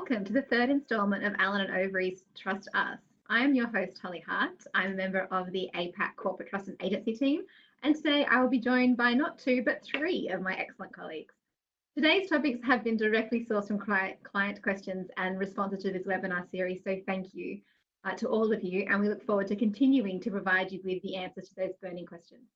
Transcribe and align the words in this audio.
welcome 0.00 0.24
to 0.24 0.32
the 0.32 0.40
third 0.40 0.70
instalment 0.70 1.22
of 1.26 1.34
Allen 1.38 1.60
and 1.60 1.76
Overy's 1.76 2.24
Trust 2.34 2.70
Us. 2.72 2.98
I 3.28 3.44
am 3.44 3.54
your 3.54 3.66
host, 3.66 3.98
Holly 4.00 4.24
Hart. 4.26 4.56
I'm 4.72 4.92
a 4.92 4.94
member 4.94 5.28
of 5.30 5.52
the 5.52 5.68
APAC 5.74 6.16
Corporate 6.16 6.48
Trust 6.48 6.68
and 6.68 6.76
Agency 6.82 7.12
team, 7.14 7.42
and 7.82 7.94
today 7.94 8.24
I 8.24 8.40
will 8.40 8.48
be 8.48 8.58
joined 8.58 8.96
by 8.96 9.12
not 9.12 9.38
two, 9.38 9.62
but 9.62 9.84
three 9.84 10.28
of 10.28 10.40
my 10.40 10.54
excellent 10.54 10.94
colleagues. 10.94 11.34
Today's 11.94 12.30
topics 12.30 12.60
have 12.64 12.82
been 12.82 12.96
directly 12.96 13.44
sourced 13.44 13.66
from 13.66 13.78
client 13.78 14.62
questions 14.62 15.10
and 15.18 15.38
responses 15.38 15.82
to 15.82 15.92
this 15.92 16.06
webinar 16.06 16.50
series, 16.50 16.82
so 16.82 16.96
thank 17.06 17.34
you 17.34 17.60
uh, 18.04 18.14
to 18.14 18.26
all 18.26 18.54
of 18.54 18.64
you, 18.64 18.86
and 18.88 19.02
we 19.02 19.10
look 19.10 19.26
forward 19.26 19.48
to 19.48 19.54
continuing 19.54 20.18
to 20.20 20.30
provide 20.30 20.72
you 20.72 20.80
with 20.82 21.02
the 21.02 21.16
answers 21.16 21.50
to 21.50 21.54
those 21.56 21.76
burning 21.82 22.06
questions. 22.06 22.48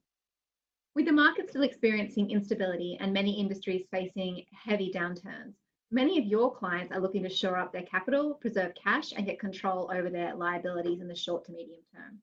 With 0.95 1.05
the 1.05 1.13
market 1.13 1.51
still 1.51 1.63
experiencing 1.63 2.31
instability 2.31 2.97
and 3.03 3.13
many 3.13 3.39
industries 3.39 3.85
facing 3.91 4.47
heavy 4.51 4.91
downturns, 4.91 5.53
many 5.95 6.19
of 6.19 6.25
your 6.25 6.53
clients 6.53 6.93
are 6.93 7.01
looking 7.01 7.23
to 7.23 7.31
shore 7.31 7.57
up 7.57 7.73
their 7.73 7.83
capital, 7.83 8.35
preserve 8.35 8.73
cash, 8.75 9.13
and 9.17 9.25
get 9.25 9.39
control 9.39 9.91
over 9.95 10.11
their 10.11 10.35
liabilities 10.35 11.01
in 11.01 11.07
the 11.07 11.15
short 11.15 11.45
to 11.45 11.53
medium 11.53 11.81
term. 11.95 12.19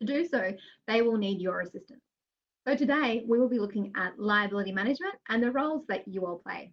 To 0.00 0.06
do 0.06 0.24
so, 0.26 0.54
they 0.86 1.02
will 1.02 1.16
need 1.16 1.40
your 1.40 1.60
assistance. 1.60 2.00
So 2.66 2.76
today 2.76 3.24
we 3.26 3.40
will 3.40 3.48
be 3.48 3.58
looking 3.58 3.92
at 3.96 4.20
liability 4.20 4.70
management 4.70 5.14
and 5.28 5.42
the 5.42 5.50
roles 5.50 5.84
that 5.88 6.06
you 6.06 6.24
all 6.24 6.38
play. 6.38 6.72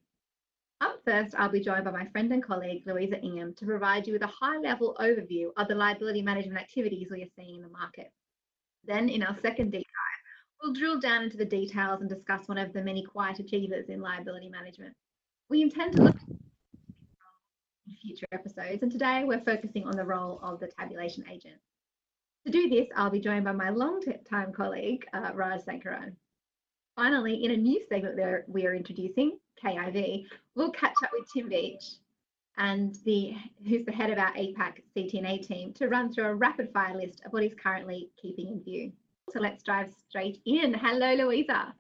Up 0.81 1.01
first, 1.03 1.34
I'll 1.35 1.49
be 1.49 1.61
joined 1.61 1.84
by 1.84 1.91
my 1.91 2.05
friend 2.05 2.31
and 2.31 2.43
colleague, 2.43 2.84
Louisa 2.85 3.20
Ingham, 3.20 3.55
to 3.55 3.65
provide 3.65 4.05
you 4.05 4.13
with 4.13 4.21
a 4.21 4.27
high-level 4.27 4.98
overview 5.01 5.48
of 5.57 5.67
the 5.67 5.75
liability 5.75 6.21
management 6.21 6.59
activities 6.59 7.07
we 7.11 7.23
are 7.23 7.34
seeing 7.35 7.55
in 7.55 7.61
the 7.63 7.70
market. 7.70 8.11
Then 8.85 9.09
in 9.09 9.23
our 9.23 9.35
second 9.41 9.71
deep 9.71 9.87
dive, 9.87 10.61
we'll 10.61 10.73
drill 10.73 10.99
down 10.99 11.23
into 11.23 11.37
the 11.37 11.43
details 11.43 12.01
and 12.01 12.09
discuss 12.09 12.48
one 12.48 12.59
of 12.59 12.71
the 12.71 12.84
many 12.84 13.03
quiet 13.03 13.39
achievers 13.39 13.89
in 13.89 13.99
liability 13.99 14.49
management. 14.49 14.95
We 15.49 15.63
intend 15.63 15.95
to 15.95 16.03
look 16.03 16.15
in 17.87 17.95
future 18.03 18.27
episodes, 18.31 18.83
and 18.83 18.91
today 18.91 19.23
we're 19.25 19.41
focusing 19.41 19.87
on 19.87 19.97
the 19.97 20.05
role 20.05 20.39
of 20.43 20.59
the 20.59 20.67
tabulation 20.67 21.25
agent. 21.27 21.55
To 22.45 22.51
do 22.51 22.69
this, 22.69 22.87
I'll 22.95 23.09
be 23.09 23.19
joined 23.19 23.45
by 23.45 23.53
my 23.53 23.71
long-time 23.71 24.53
colleague, 24.53 25.07
uh, 25.11 25.31
Raj 25.33 25.61
Sankaran. 25.61 26.13
Finally, 26.95 27.43
in 27.43 27.49
a 27.49 27.57
new 27.57 27.81
segment 27.89 28.15
that 28.17 28.43
we 28.47 28.67
are 28.67 28.75
introducing, 28.75 29.39
KIV, 29.63 30.25
we'll 30.53 30.71
catch 30.71 30.93
up 31.03 31.09
with 31.13 31.27
Tim 31.33 31.49
Beach, 31.49 31.95
and 32.57 32.95
the 33.05 33.35
who's 33.67 33.85
the 33.87 33.91
head 33.91 34.11
of 34.11 34.20
our 34.20 34.31
APAC 34.33 34.83
CTNA 34.95 35.47
team, 35.47 35.73
to 35.73 35.87
run 35.87 36.13
through 36.13 36.25
a 36.25 36.35
rapid 36.35 36.71
fire 36.71 36.95
list 36.95 37.23
of 37.25 37.33
what 37.33 37.41
he's 37.41 37.55
currently 37.55 38.11
keeping 38.21 38.49
in 38.49 38.63
view. 38.63 38.91
So 39.31 39.39
let's 39.39 39.63
dive 39.63 39.91
straight 40.07 40.41
in. 40.45 40.75
Hello, 40.75 41.15
Louisa. 41.15 41.73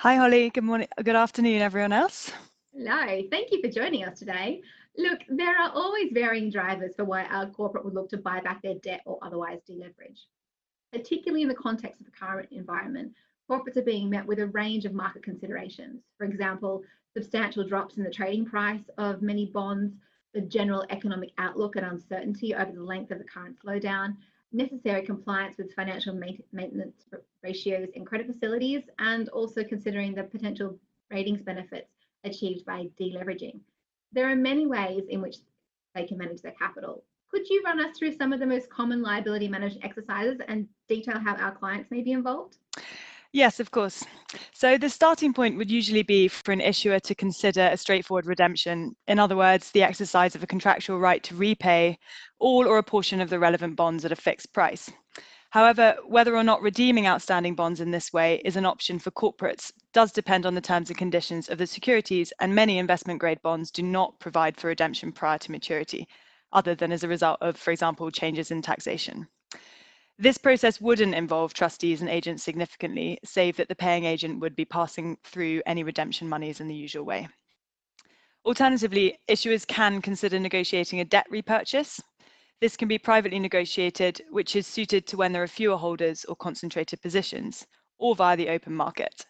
Hi, 0.00 0.16
Holly. 0.16 0.50
Good 0.50 0.64
morning. 0.64 0.88
Good 1.00 1.14
afternoon, 1.14 1.62
everyone 1.62 1.92
else. 1.92 2.32
Hello. 2.80 3.22
Thank 3.28 3.50
you 3.50 3.60
for 3.60 3.68
joining 3.68 4.04
us 4.04 4.20
today. 4.20 4.62
Look, 4.96 5.22
there 5.28 5.58
are 5.58 5.72
always 5.74 6.12
varying 6.12 6.48
drivers 6.48 6.94
for 6.94 7.04
why 7.04 7.24
our 7.24 7.46
corporate 7.46 7.84
would 7.84 7.94
look 7.94 8.08
to 8.10 8.18
buy 8.18 8.40
back 8.40 8.62
their 8.62 8.76
debt 8.76 9.00
or 9.04 9.18
otherwise 9.20 9.58
deleverage. 9.68 10.28
Particularly 10.92 11.42
in 11.42 11.48
the 11.48 11.56
context 11.56 12.00
of 12.00 12.06
the 12.06 12.12
current 12.12 12.50
environment, 12.52 13.14
corporates 13.50 13.76
are 13.78 13.82
being 13.82 14.08
met 14.08 14.24
with 14.24 14.38
a 14.38 14.46
range 14.46 14.84
of 14.84 14.94
market 14.94 15.24
considerations. 15.24 16.04
For 16.18 16.24
example, 16.24 16.84
substantial 17.16 17.66
drops 17.66 17.96
in 17.96 18.04
the 18.04 18.12
trading 18.12 18.46
price 18.46 18.88
of 18.96 19.22
many 19.22 19.46
bonds, 19.46 19.96
the 20.32 20.42
general 20.42 20.84
economic 20.90 21.32
outlook 21.38 21.74
and 21.74 21.84
uncertainty 21.84 22.54
over 22.54 22.70
the 22.70 22.84
length 22.84 23.10
of 23.10 23.18
the 23.18 23.24
current 23.24 23.56
slowdown, 23.60 24.14
necessary 24.52 25.02
compliance 25.02 25.58
with 25.58 25.74
financial 25.74 26.14
maintenance 26.52 27.06
ratios 27.42 27.88
in 27.94 28.04
credit 28.04 28.28
facilities, 28.28 28.84
and 29.00 29.28
also 29.30 29.64
considering 29.64 30.14
the 30.14 30.22
potential 30.22 30.78
ratings 31.10 31.42
benefits 31.42 31.97
achieved 32.24 32.64
by 32.64 32.88
deleveraging. 33.00 33.60
There 34.12 34.30
are 34.30 34.36
many 34.36 34.66
ways 34.66 35.04
in 35.08 35.20
which 35.20 35.36
they 35.94 36.04
can 36.04 36.18
manage 36.18 36.42
their 36.42 36.52
capital. 36.52 37.04
Could 37.30 37.48
you 37.48 37.62
run 37.64 37.80
us 37.80 37.96
through 37.96 38.16
some 38.16 38.32
of 38.32 38.40
the 38.40 38.46
most 38.46 38.70
common 38.70 39.02
liability 39.02 39.48
management 39.48 39.84
exercises 39.84 40.40
and 40.48 40.66
detail 40.88 41.18
how 41.18 41.34
our 41.36 41.52
clients 41.52 41.90
may 41.90 42.02
be 42.02 42.12
involved? 42.12 42.56
Yes, 43.32 43.60
of 43.60 43.70
course. 43.70 44.02
So 44.54 44.78
the 44.78 44.88
starting 44.88 45.34
point 45.34 45.58
would 45.58 45.70
usually 45.70 46.02
be 46.02 46.28
for 46.28 46.52
an 46.52 46.62
issuer 46.62 46.98
to 47.00 47.14
consider 47.14 47.68
a 47.70 47.76
straightforward 47.76 48.24
redemption. 48.24 48.96
In 49.06 49.18
other 49.18 49.36
words, 49.36 49.70
the 49.70 49.82
exercise 49.82 50.34
of 50.34 50.42
a 50.42 50.46
contractual 50.46 50.98
right 50.98 51.22
to 51.24 51.34
repay 51.34 51.98
all 52.38 52.66
or 52.66 52.78
a 52.78 52.82
portion 52.82 53.20
of 53.20 53.28
the 53.28 53.38
relevant 53.38 53.76
bonds 53.76 54.06
at 54.06 54.12
a 54.12 54.16
fixed 54.16 54.54
price. 54.54 54.90
However, 55.50 55.96
whether 56.06 56.36
or 56.36 56.44
not 56.44 56.60
redeeming 56.60 57.06
outstanding 57.06 57.54
bonds 57.54 57.80
in 57.80 57.90
this 57.90 58.12
way 58.12 58.42
is 58.44 58.56
an 58.56 58.66
option 58.66 58.98
for 58.98 59.10
corporates 59.10 59.72
does 59.94 60.12
depend 60.12 60.44
on 60.44 60.54
the 60.54 60.60
terms 60.60 60.90
and 60.90 60.98
conditions 60.98 61.48
of 61.48 61.56
the 61.56 61.66
securities, 61.66 62.32
and 62.40 62.54
many 62.54 62.78
investment 62.78 63.18
grade 63.18 63.40
bonds 63.40 63.70
do 63.70 63.82
not 63.82 64.18
provide 64.20 64.58
for 64.58 64.68
redemption 64.68 65.10
prior 65.10 65.38
to 65.38 65.50
maturity, 65.50 66.06
other 66.52 66.74
than 66.74 66.92
as 66.92 67.02
a 67.02 67.08
result 67.08 67.38
of, 67.40 67.56
for 67.56 67.70
example, 67.70 68.10
changes 68.10 68.50
in 68.50 68.60
taxation. 68.60 69.26
This 70.18 70.36
process 70.36 70.80
wouldn't 70.80 71.14
involve 71.14 71.54
trustees 71.54 72.02
and 72.02 72.10
agents 72.10 72.42
significantly, 72.42 73.18
save 73.24 73.56
that 73.56 73.68
the 73.68 73.74
paying 73.74 74.04
agent 74.04 74.40
would 74.40 74.54
be 74.54 74.66
passing 74.66 75.16
through 75.24 75.62
any 75.64 75.82
redemption 75.82 76.28
monies 76.28 76.60
in 76.60 76.68
the 76.68 76.74
usual 76.74 77.04
way. 77.04 77.26
Alternatively, 78.44 79.18
issuers 79.28 79.66
can 79.66 80.02
consider 80.02 80.38
negotiating 80.38 81.00
a 81.00 81.04
debt 81.04 81.26
repurchase. 81.30 82.00
This 82.60 82.76
can 82.76 82.88
be 82.88 82.98
privately 82.98 83.38
negotiated, 83.38 84.20
which 84.30 84.56
is 84.56 84.66
suited 84.66 85.06
to 85.06 85.16
when 85.16 85.32
there 85.32 85.42
are 85.44 85.48
fewer 85.48 85.76
holders 85.76 86.24
or 86.24 86.34
concentrated 86.34 87.00
positions, 87.00 87.66
or 87.98 88.16
via 88.16 88.36
the 88.36 88.48
open 88.48 88.74
market. 88.74 89.26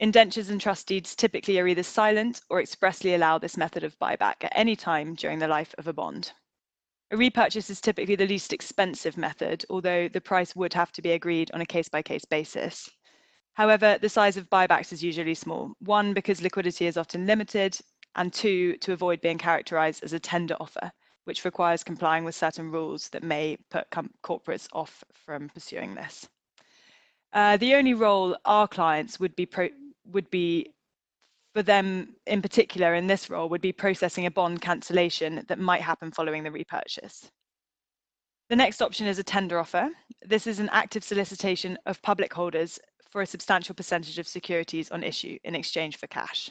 Indentures 0.00 0.50
and 0.50 0.60
trust 0.60 0.88
deeds 0.88 1.14
typically 1.14 1.60
are 1.60 1.68
either 1.68 1.84
silent 1.84 2.40
or 2.50 2.60
expressly 2.60 3.14
allow 3.14 3.38
this 3.38 3.56
method 3.56 3.84
of 3.84 3.96
buyback 4.00 4.42
at 4.42 4.52
any 4.56 4.74
time 4.74 5.14
during 5.14 5.38
the 5.38 5.46
life 5.46 5.72
of 5.78 5.86
a 5.86 5.92
bond. 5.92 6.32
A 7.12 7.16
repurchase 7.16 7.70
is 7.70 7.80
typically 7.80 8.16
the 8.16 8.26
least 8.26 8.52
expensive 8.52 9.16
method, 9.16 9.64
although 9.70 10.08
the 10.08 10.20
price 10.20 10.56
would 10.56 10.74
have 10.74 10.90
to 10.92 11.02
be 11.02 11.12
agreed 11.12 11.52
on 11.52 11.60
a 11.60 11.66
case 11.66 11.88
by 11.88 12.02
case 12.02 12.24
basis. 12.24 12.90
However, 13.52 13.98
the 14.00 14.08
size 14.08 14.36
of 14.36 14.50
buybacks 14.50 14.92
is 14.92 15.04
usually 15.04 15.34
small. 15.34 15.74
One, 15.78 16.12
because 16.12 16.42
liquidity 16.42 16.88
is 16.88 16.96
often 16.96 17.24
limited, 17.24 17.78
and 18.16 18.32
two, 18.32 18.76
to 18.78 18.92
avoid 18.92 19.20
being 19.20 19.38
characterized 19.38 20.02
as 20.02 20.12
a 20.12 20.18
tender 20.18 20.56
offer, 20.58 20.90
which 21.24 21.44
requires 21.44 21.84
complying 21.84 22.24
with 22.24 22.34
certain 22.34 22.70
rules 22.70 23.08
that 23.10 23.22
may 23.22 23.56
put 23.70 23.88
corporates 24.22 24.68
off 24.72 25.02
from 25.12 25.48
pursuing 25.48 25.94
this. 25.94 26.28
Uh, 27.32 27.56
the 27.56 27.74
only 27.74 27.94
role 27.94 28.36
our 28.44 28.68
clients 28.68 29.18
would 29.18 29.34
be 29.34 29.48
would 30.06 30.30
be 30.30 30.70
for 31.54 31.62
them 31.62 32.14
in 32.26 32.42
particular 32.42 32.94
in 32.94 33.06
this 33.06 33.30
role 33.30 33.48
would 33.48 33.60
be 33.60 33.72
processing 33.72 34.26
a 34.26 34.30
bond 34.30 34.60
cancellation 34.60 35.44
that 35.48 35.58
might 35.58 35.80
happen 35.80 36.10
following 36.10 36.42
the 36.42 36.50
repurchase. 36.50 37.30
The 38.50 38.56
next 38.56 38.82
option 38.82 39.06
is 39.06 39.18
a 39.18 39.24
tender 39.24 39.58
offer. 39.58 39.88
This 40.26 40.46
is 40.46 40.58
an 40.60 40.68
active 40.70 41.02
solicitation 41.02 41.78
of 41.86 42.02
public 42.02 42.32
holders 42.32 42.78
for 43.10 43.22
a 43.22 43.26
substantial 43.26 43.74
percentage 43.74 44.18
of 44.18 44.28
securities 44.28 44.90
on 44.90 45.02
issue 45.02 45.38
in 45.44 45.54
exchange 45.54 45.96
for 45.96 46.08
cash. 46.08 46.50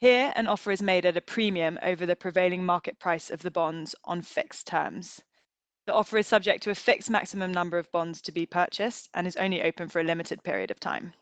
Here, 0.00 0.32
an 0.34 0.46
offer 0.46 0.70
is 0.70 0.80
made 0.80 1.04
at 1.04 1.18
a 1.18 1.20
premium 1.20 1.78
over 1.82 2.06
the 2.06 2.16
prevailing 2.16 2.64
market 2.64 2.98
price 2.98 3.28
of 3.28 3.42
the 3.42 3.50
bonds 3.50 3.94
on 4.04 4.22
fixed 4.22 4.66
terms. 4.66 5.20
The 5.84 5.92
offer 5.92 6.16
is 6.16 6.26
subject 6.26 6.62
to 6.62 6.70
a 6.70 6.74
fixed 6.74 7.10
maximum 7.10 7.52
number 7.52 7.76
of 7.76 7.92
bonds 7.92 8.22
to 8.22 8.32
be 8.32 8.46
purchased 8.46 9.10
and 9.12 9.26
is 9.26 9.36
only 9.36 9.62
open 9.62 9.90
for 9.90 10.00
a 10.00 10.04
limited 10.04 10.42
period 10.42 10.70
of 10.70 10.80
time. 10.80 11.12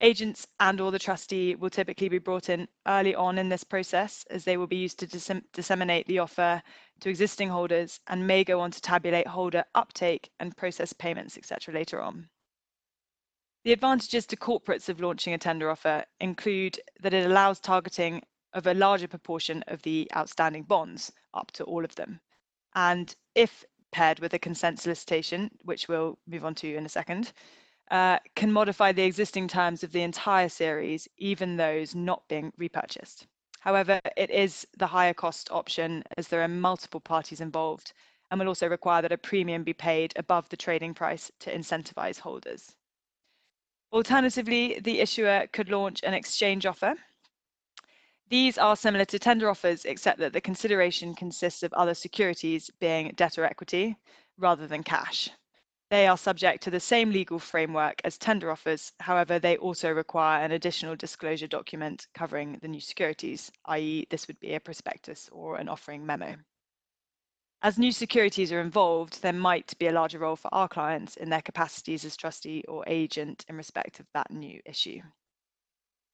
Agents 0.00 0.48
and 0.58 0.80
or 0.80 0.90
the 0.90 0.98
trustee 0.98 1.54
will 1.54 1.70
typically 1.70 2.08
be 2.08 2.18
brought 2.18 2.48
in 2.48 2.66
early 2.88 3.14
on 3.14 3.38
in 3.38 3.48
this 3.48 3.62
process 3.62 4.26
as 4.30 4.42
they 4.42 4.56
will 4.56 4.66
be 4.66 4.78
used 4.78 4.98
to 4.98 5.40
disseminate 5.52 6.08
the 6.08 6.18
offer 6.18 6.60
to 6.98 7.08
existing 7.08 7.50
holders 7.50 8.00
and 8.08 8.26
may 8.26 8.42
go 8.42 8.58
on 8.58 8.72
to 8.72 8.80
tabulate 8.80 9.28
holder 9.28 9.64
uptake 9.76 10.28
and 10.40 10.56
process 10.56 10.92
payments, 10.92 11.38
etc. 11.38 11.72
later 11.72 12.00
on. 12.00 12.28
The 13.64 13.72
advantages 13.72 14.26
to 14.26 14.36
corporates 14.36 14.88
of 14.88 15.00
launching 15.00 15.34
a 15.34 15.38
tender 15.38 15.70
offer 15.70 16.04
include 16.18 16.80
that 17.00 17.14
it 17.14 17.26
allows 17.26 17.60
targeting 17.60 18.22
of 18.54 18.66
a 18.66 18.74
larger 18.74 19.06
proportion 19.06 19.62
of 19.68 19.80
the 19.82 20.10
outstanding 20.16 20.64
bonds, 20.64 21.12
up 21.32 21.52
to 21.52 21.64
all 21.64 21.84
of 21.84 21.94
them. 21.94 22.20
And 22.74 23.14
if 23.36 23.64
paired 23.92 24.18
with 24.18 24.34
a 24.34 24.38
consent 24.40 24.80
solicitation, 24.80 25.48
which 25.62 25.86
we'll 25.86 26.18
move 26.26 26.44
on 26.44 26.56
to 26.56 26.74
in 26.74 26.84
a 26.84 26.88
second, 26.88 27.32
uh, 27.92 28.18
can 28.34 28.52
modify 28.52 28.90
the 28.90 29.04
existing 29.04 29.46
terms 29.46 29.84
of 29.84 29.92
the 29.92 30.02
entire 30.02 30.48
series, 30.48 31.06
even 31.18 31.56
those 31.56 31.94
not 31.94 32.26
being 32.26 32.52
repurchased. 32.56 33.28
However, 33.60 34.00
it 34.16 34.30
is 34.30 34.66
the 34.76 34.88
higher 34.88 35.14
cost 35.14 35.52
option 35.52 36.02
as 36.16 36.26
there 36.26 36.42
are 36.42 36.48
multiple 36.48 37.00
parties 37.00 37.40
involved 37.40 37.92
and 38.30 38.40
will 38.40 38.48
also 38.48 38.66
require 38.66 39.02
that 39.02 39.12
a 39.12 39.18
premium 39.18 39.62
be 39.62 39.72
paid 39.72 40.12
above 40.16 40.48
the 40.48 40.56
trading 40.56 40.94
price 40.94 41.30
to 41.38 41.54
incentivize 41.54 42.18
holders. 42.18 42.74
Alternatively, 43.92 44.80
the 44.80 45.00
issuer 45.00 45.46
could 45.52 45.68
launch 45.68 46.02
an 46.02 46.14
exchange 46.14 46.64
offer. 46.64 46.94
These 48.30 48.56
are 48.56 48.74
similar 48.74 49.04
to 49.04 49.18
tender 49.18 49.50
offers, 49.50 49.84
except 49.84 50.18
that 50.20 50.32
the 50.32 50.40
consideration 50.40 51.14
consists 51.14 51.62
of 51.62 51.74
other 51.74 51.92
securities 51.92 52.70
being 52.80 53.12
debt 53.16 53.36
or 53.36 53.44
equity 53.44 53.96
rather 54.38 54.66
than 54.66 54.82
cash. 54.82 55.28
They 55.90 56.06
are 56.06 56.16
subject 56.16 56.62
to 56.62 56.70
the 56.70 56.80
same 56.80 57.10
legal 57.10 57.38
framework 57.38 58.00
as 58.02 58.16
tender 58.16 58.50
offers. 58.50 58.92
However, 58.98 59.38
they 59.38 59.58
also 59.58 59.90
require 59.90 60.42
an 60.42 60.52
additional 60.52 60.96
disclosure 60.96 61.46
document 61.46 62.06
covering 62.14 62.58
the 62.62 62.68
new 62.68 62.80
securities, 62.80 63.52
i.e. 63.66 64.06
this 64.08 64.26
would 64.26 64.40
be 64.40 64.54
a 64.54 64.60
prospectus 64.60 65.28
or 65.30 65.56
an 65.56 65.68
offering 65.68 66.06
memo. 66.06 66.36
As 67.64 67.78
new 67.78 67.92
securities 67.92 68.50
are 68.50 68.60
involved, 68.60 69.22
there 69.22 69.32
might 69.32 69.78
be 69.78 69.86
a 69.86 69.92
larger 69.92 70.18
role 70.18 70.34
for 70.34 70.52
our 70.52 70.66
clients 70.66 71.16
in 71.16 71.30
their 71.30 71.42
capacities 71.42 72.04
as 72.04 72.16
trustee 72.16 72.64
or 72.66 72.82
agent 72.88 73.44
in 73.48 73.56
respect 73.56 74.00
of 74.00 74.06
that 74.14 74.32
new 74.32 74.60
issue. 74.66 75.00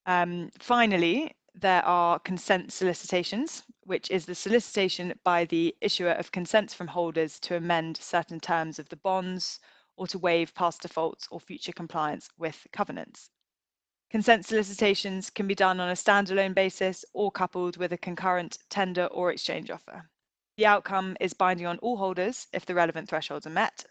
Um, 0.05 0.51
finally, 0.59 1.35
there 1.55 1.83
are 1.87 2.19
consent 2.19 2.71
solicitations, 2.71 3.63
which 3.85 4.11
is 4.11 4.27
the 4.27 4.35
solicitation 4.35 5.19
by 5.25 5.47
the 5.47 5.75
issuer 5.81 6.11
of 6.11 6.33
consents 6.33 6.75
from 6.75 6.87
holders 6.87 7.41
to 7.41 7.57
amend 7.57 7.97
certain 7.97 8.41
terms 8.41 8.79
of 8.79 8.91
the 8.91 8.97
bonds 8.97 9.59
or 9.97 10.07
to 10.09 10.19
waive 10.19 10.55
past 10.55 10.83
defaults 10.83 11.27
or 11.31 11.41
future 11.41 11.73
compliance 11.73 12.29
with 12.37 12.67
covenants. 12.73 13.31
Consent 14.11 14.45
solicitations 14.45 15.31
can 15.31 15.47
be 15.47 15.55
done 15.55 15.81
on 15.81 15.89
a 15.89 15.93
standalone 15.93 16.55
basis 16.55 17.07
or 17.15 17.33
coupled 17.33 17.79
with 17.79 17.95
a 17.95 17.99
concurrent 17.99 18.59
tender 18.69 19.07
or 19.07 19.33
exchange 19.33 19.71
offer. 19.71 20.11
The 20.59 20.67
outcome 20.67 21.17
is 21.21 21.35
binding 21.35 21.67
on 21.67 21.79
all 21.79 21.97
holders 21.97 22.49
if 22.53 22.67
the 22.67 22.75
relevant 22.75 23.09
thresholds 23.09 23.47
are 23.47 23.51
met. 23.51 23.85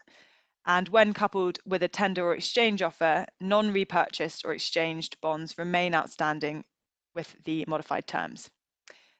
And 0.66 0.86
when 0.90 1.14
coupled 1.14 1.58
with 1.64 1.82
a 1.82 1.88
tender 1.88 2.26
or 2.26 2.34
exchange 2.34 2.82
offer, 2.82 3.24
non 3.40 3.72
repurchased 3.72 4.44
or 4.44 4.52
exchanged 4.52 5.18
bonds 5.22 5.56
remain 5.56 5.94
outstanding 5.94 6.66
with 7.14 7.34
the 7.44 7.64
modified 7.66 8.06
terms. 8.06 8.50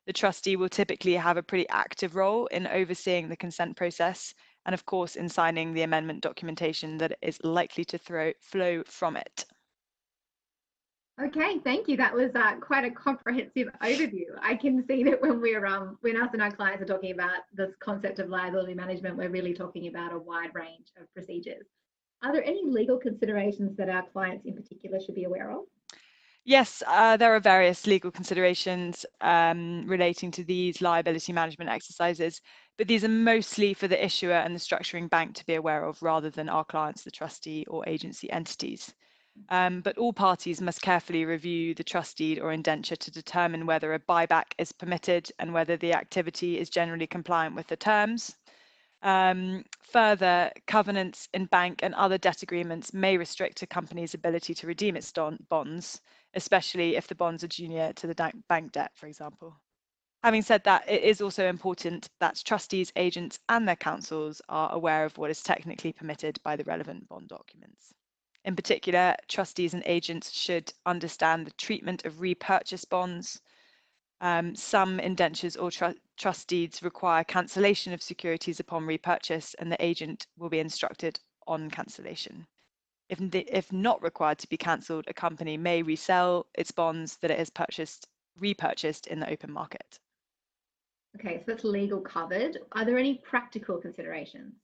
The 0.05 0.13
trustee 0.13 0.57
will 0.57 0.69
typically 0.69 1.15
have 1.15 1.39
a 1.39 1.43
pretty 1.43 1.67
active 1.71 2.17
role 2.17 2.49
in 2.49 2.67
overseeing 2.67 3.31
the 3.31 3.37
consent 3.37 3.79
process 3.79 4.35
and 4.67 4.75
of 4.75 4.85
course 4.85 5.17
in 5.17 5.31
signing 5.31 5.73
the 5.73 5.85
amendment 5.85 6.21
documentation 6.21 6.99
that 6.99 7.17
is 7.23 7.43
likely 7.43 7.87
to 7.87 7.97
throw, 7.97 8.35
flow 8.43 8.83
from 8.85 9.17
it. 9.17 9.47
Okay, 11.21 11.59
thank 11.65 11.89
you. 11.89 11.97
That 11.97 12.15
was 12.15 12.31
uh, 12.37 12.57
quite 12.61 12.85
a 12.85 12.91
comprehensive 12.91 13.69
overview. 13.83 14.27
I 14.41 14.55
can 14.55 14.87
see 14.87 15.03
that 15.05 15.21
when 15.21 15.41
we're 15.41 15.67
um, 15.67 15.99
when 16.01 16.17
us 16.17 16.31
and 16.33 16.41
our 16.41 16.53
clients 16.53 16.81
are 16.81 16.87
talking 16.87 17.11
about 17.11 17.41
this 17.53 17.73
concept 17.81 18.21
of 18.21 18.29
liability 18.29 18.75
management, 18.75 19.17
we're 19.17 19.29
really 19.29 19.53
talking 19.53 19.89
about 19.89 20.13
a 20.13 20.19
wide 20.19 20.55
range 20.55 20.93
of 21.01 21.13
procedures. 21.15 21.67
Are 22.23 22.33
there 22.33 22.45
any 22.45 22.63
legal 22.65 22.99
considerations 22.99 23.77
that 23.79 23.89
our 23.89 24.05
clients 24.13 24.47
in 24.47 24.55
particular 24.55 25.01
should 25.01 25.17
be 25.17 25.25
aware 25.25 25.51
of? 25.51 25.65
Yes, 26.45 26.85
uh, 26.87 27.17
there 27.17 27.35
are 27.35 27.41
various 27.41 27.87
legal 27.87 28.11
considerations 28.11 29.05
um, 29.21 29.85
relating 29.87 30.31
to 30.31 30.45
these 30.45 30.81
liability 30.81 31.33
management 31.33 31.69
exercises, 31.69 32.41
but 32.79 32.87
these 32.87 33.05
are 33.05 33.09
mostly 33.09 33.75
for 33.75 33.89
the 33.89 34.03
issuer 34.03 34.33
and 34.33 34.55
the 34.55 34.61
structuring 34.61 35.11
bank 35.11 35.35
to 35.35 35.47
be 35.47 35.57
aware 35.57 35.85
of 35.85 36.01
rather 36.01 36.31
than 36.31 36.49
our 36.49 36.65
clients, 36.65 37.03
the 37.03 37.11
trustee 37.11 37.67
or 37.69 37.87
agency 37.89 38.31
entities. 38.31 38.95
Um, 39.49 39.81
but 39.81 39.97
all 39.99 40.13
parties 40.13 40.61
must 40.61 40.83
carefully 40.83 41.25
review 41.25 41.75
the 41.75 41.85
trust 41.85 42.19
deed 42.19 42.39
or 42.39 42.53
indenture 42.53 42.97
to 42.97 43.11
determine 43.11 43.67
whether 43.67 43.95
a 43.95 43.99
buyback 43.99 44.53
is 44.59 44.73
permitted 44.73 45.31
and 45.39 45.53
whether 45.53 45.77
the 45.77 45.95
activity 45.95 46.59
is 46.59 46.71
generally 46.71 47.07
compliant 47.07 47.55
with 47.55 47.67
the 47.67 47.77
terms. 47.77 48.37
Um, 49.03 49.65
further, 49.81 50.51
covenants 50.67 51.29
in 51.33 51.47
bank 51.47 51.81
and 51.83 51.95
other 51.95 52.19
debt 52.19 52.43
agreements 52.43 52.93
may 52.93 53.17
restrict 53.17 53.63
a 53.63 53.67
company's 53.67 54.15
ability 54.15 54.55
to 54.55 54.67
redeem 54.67 54.97
its 54.97 55.13
bonds, 55.49 56.01
especially 56.35 56.97
if 56.97 57.07
the 57.07 57.15
bonds 57.15 57.45
are 57.45 57.49
junior 57.49 57.93
to 57.95 58.07
the 58.07 58.33
bank 58.49 58.73
debt, 58.73 58.91
for 58.95 59.07
example. 59.07 59.57
Having 60.25 60.43
said 60.43 60.65
that, 60.65 60.89
it 60.91 61.05
is 61.05 61.21
also 61.21 61.47
important 61.47 62.11
that 62.19 62.43
trustees, 62.45 62.93
agents, 62.97 63.39
and 63.49 63.69
their 63.69 63.77
counsels 63.77 64.43
are 64.49 64.73
aware 64.73 65.05
of 65.05 65.17
what 65.17 65.31
is 65.31 65.43
technically 65.43 65.93
permitted 65.93 66.41
by 66.43 66.57
the 66.57 66.65
relevant 66.65 67.09
bond 67.09 67.29
documents. 67.29 67.95
In 68.49 68.57
particular, 68.57 69.15
trustees 69.29 69.75
and 69.75 69.83
agents 69.85 70.31
should 70.31 70.73
understand 70.87 71.47
the 71.47 71.51
treatment 71.59 72.07
of 72.07 72.23
repurchase 72.23 72.87
bonds. 72.87 73.43
Um, 74.23 74.55
some 74.57 74.99
indentures 75.01 75.55
or 75.55 75.71
tr 75.71 75.89
trust 76.17 76.49
deeds 76.49 76.83
require 76.83 77.25
cancellation 77.25 77.93
of 77.93 78.03
securities 78.03 78.59
upon 78.59 78.87
repurchase, 78.87 79.53
and 79.59 79.71
the 79.71 79.85
agent 79.85 80.29
will 80.39 80.49
be 80.49 80.61
instructed 80.61 81.21
on 81.47 81.71
cancellation. 81.71 82.47
If, 83.11 83.19
if 83.35 83.71
not 83.71 84.03
required 84.03 84.39
to 84.39 84.49
be 84.49 84.57
cancelled, 84.57 85.05
a 85.09 85.13
company 85.13 85.59
may 85.59 85.83
resell 85.83 86.47
its 86.55 86.71
bonds 86.71 87.19
that 87.19 87.31
it 87.31 87.39
has 87.39 87.51
purchased, 87.51 88.09
repurchased 88.41 89.09
in 89.09 89.21
the 89.21 89.31
open 89.31 89.53
market. 89.53 89.99
Okay, 91.17 91.37
so 91.41 91.45
that's 91.49 91.65
legal 91.65 92.01
covered. 92.01 92.57
Are 92.73 92.87
there 92.87 92.97
any 92.97 93.19
practical 93.19 93.77
considerations? 93.77 94.55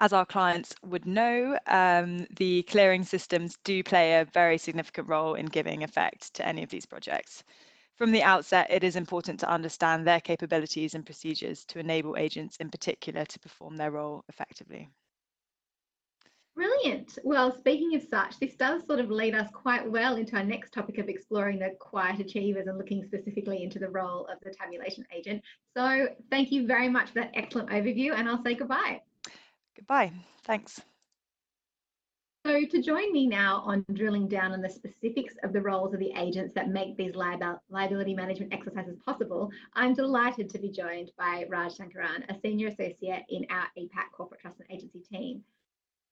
As 0.00 0.12
our 0.12 0.24
clients 0.24 0.74
would 0.84 1.06
know, 1.06 1.58
um, 1.66 2.26
the 2.36 2.62
clearing 2.64 3.02
systems 3.02 3.58
do 3.64 3.82
play 3.82 4.14
a 4.20 4.24
very 4.24 4.56
significant 4.56 5.08
role 5.08 5.34
in 5.34 5.46
giving 5.46 5.82
effect 5.82 6.34
to 6.34 6.46
any 6.46 6.62
of 6.62 6.70
these 6.70 6.86
projects. 6.86 7.42
From 7.96 8.12
the 8.12 8.22
outset, 8.22 8.70
it 8.70 8.84
is 8.84 8.94
important 8.94 9.40
to 9.40 9.50
understand 9.50 10.06
their 10.06 10.20
capabilities 10.20 10.94
and 10.94 11.04
procedures 11.04 11.64
to 11.64 11.80
enable 11.80 12.16
agents 12.16 12.56
in 12.58 12.70
particular 12.70 13.24
to 13.24 13.40
perform 13.40 13.76
their 13.76 13.90
role 13.90 14.24
effectively. 14.28 14.88
Brilliant. 16.54 17.18
Well, 17.24 17.56
speaking 17.56 17.96
of 17.96 18.02
such, 18.02 18.38
this 18.38 18.54
does 18.54 18.86
sort 18.86 19.00
of 19.00 19.10
lead 19.10 19.34
us 19.34 19.48
quite 19.52 19.88
well 19.88 20.14
into 20.14 20.36
our 20.36 20.44
next 20.44 20.72
topic 20.72 20.98
of 20.98 21.08
exploring 21.08 21.58
the 21.58 21.70
quiet 21.80 22.20
achievers 22.20 22.68
and 22.68 22.78
looking 22.78 23.04
specifically 23.04 23.64
into 23.64 23.80
the 23.80 23.88
role 23.88 24.26
of 24.26 24.38
the 24.42 24.50
tabulation 24.50 25.04
agent. 25.14 25.42
So 25.76 26.08
thank 26.30 26.52
you 26.52 26.68
very 26.68 26.88
much 26.88 27.08
for 27.08 27.20
that 27.20 27.32
excellent 27.34 27.70
overview 27.70 28.12
and 28.12 28.28
I'll 28.28 28.42
say 28.44 28.54
goodbye. 28.54 29.00
Goodbye. 29.78 30.12
Thanks. 30.44 30.80
So 32.44 32.64
to 32.64 32.82
join 32.82 33.12
me 33.12 33.28
now 33.28 33.62
on 33.64 33.84
drilling 33.92 34.26
down 34.26 34.52
on 34.52 34.60
the 34.60 34.68
specifics 34.68 35.34
of 35.44 35.52
the 35.52 35.60
roles 35.60 35.94
of 35.94 36.00
the 36.00 36.12
agents 36.16 36.52
that 36.54 36.68
make 36.68 36.96
these 36.96 37.14
liability 37.14 38.14
management 38.14 38.52
exercises 38.52 38.96
possible, 39.04 39.50
I'm 39.74 39.94
delighted 39.94 40.50
to 40.50 40.58
be 40.58 40.70
joined 40.70 41.12
by 41.16 41.46
Raj 41.48 41.76
Sankaran, 41.76 42.28
a 42.28 42.40
senior 42.40 42.68
associate 42.68 43.24
in 43.28 43.46
our 43.50 43.66
APAC 43.78 44.10
corporate 44.12 44.40
trust 44.40 44.60
and 44.60 44.70
agency 44.70 45.00
team. 45.00 45.44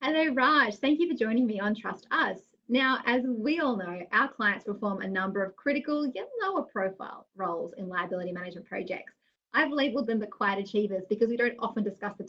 Hello, 0.01 0.33
Raj. 0.33 0.77
Thank 0.77 1.01
you 1.01 1.09
for 1.11 1.19
joining 1.19 1.47
me 1.47 1.59
on 1.59 1.75
Trust 1.75 2.07
Us. 2.11 2.39
Now, 2.69 2.99
as 3.07 3.23
we 3.27 3.59
all 3.59 3.77
know, 3.77 4.01
our 4.13 4.29
clients 4.29 4.65
perform 4.65 5.01
a 5.01 5.09
number 5.09 5.43
of 5.43 5.57
critical 5.57 6.07
yet 6.15 6.29
lower 6.43 6.63
profile 6.63 7.27
roles 7.35 7.73
in 7.79 7.89
liability 7.89 8.31
management 8.31 8.67
projects. 8.67 9.15
I've 9.55 9.73
labelled 9.73 10.07
them 10.07 10.19
the 10.19 10.27
quiet 10.27 10.59
achievers 10.59 11.05
because 11.09 11.31
we 11.31 11.37
don't 11.39 11.57
often 11.61 11.83
discuss 11.83 12.15
the 12.19 12.25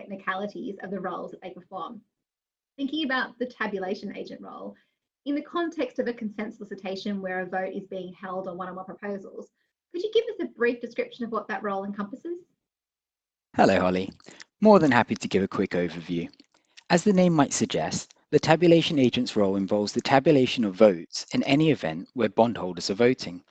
technicalities 0.00 0.76
of 0.82 0.90
the 0.90 1.00
roles 1.00 1.30
that 1.30 1.42
they 1.42 1.50
perform. 1.50 2.00
Thinking 2.76 3.04
about 3.04 3.38
the 3.38 3.46
tabulation 3.46 4.16
agent 4.16 4.40
role, 4.40 4.74
in 5.26 5.34
the 5.34 5.42
context 5.42 5.98
of 5.98 6.08
a 6.08 6.12
consent 6.12 6.54
solicitation 6.54 7.20
where 7.20 7.40
a 7.40 7.46
vote 7.46 7.74
is 7.74 7.86
being 7.86 8.14
held 8.14 8.48
on 8.48 8.56
one 8.56 8.68
or 8.68 8.72
more 8.72 8.84
proposals, 8.84 9.48
could 9.92 10.02
you 10.02 10.10
give 10.14 10.24
us 10.24 10.40
a 10.48 10.58
brief 10.58 10.80
description 10.80 11.24
of 11.24 11.32
what 11.32 11.48
that 11.48 11.62
role 11.62 11.84
encompasses? 11.84 12.38
Hello, 13.56 13.78
Holly. 13.80 14.10
More 14.60 14.78
than 14.78 14.90
happy 14.90 15.14
to 15.16 15.28
give 15.28 15.42
a 15.42 15.48
quick 15.48 15.72
overview. 15.72 16.28
As 16.88 17.04
the 17.04 17.12
name 17.12 17.34
might 17.34 17.52
suggest, 17.52 18.14
the 18.30 18.38
tabulation 18.38 18.98
agent's 18.98 19.36
role 19.36 19.56
involves 19.56 19.92
the 19.92 20.00
tabulation 20.00 20.64
of 20.64 20.74
votes 20.74 21.26
in 21.34 21.42
any 21.42 21.70
event 21.70 22.08
where 22.14 22.28
bondholders 22.28 22.88
are 22.88 22.94
voting. 22.94 23.42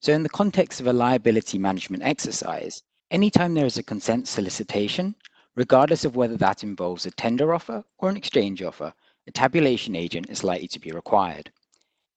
So 0.00 0.12
in 0.12 0.22
the 0.22 0.28
context 0.28 0.80
of 0.80 0.86
a 0.86 0.92
liability 0.92 1.58
management 1.58 2.02
exercise, 2.02 2.82
anytime 3.10 3.54
there 3.54 3.66
is 3.66 3.78
a 3.78 3.82
consent 3.82 4.26
solicitation, 4.26 5.14
regardless 5.56 6.04
of 6.04 6.16
whether 6.16 6.36
that 6.36 6.64
involves 6.64 7.06
a 7.06 7.10
tender 7.12 7.54
offer 7.54 7.84
or 7.98 8.08
an 8.08 8.16
exchange 8.16 8.62
offer, 8.62 8.92
a 9.26 9.30
tabulation 9.30 9.94
agent 9.94 10.28
is 10.28 10.44
likely 10.44 10.68
to 10.68 10.80
be 10.80 10.90
required. 10.90 11.50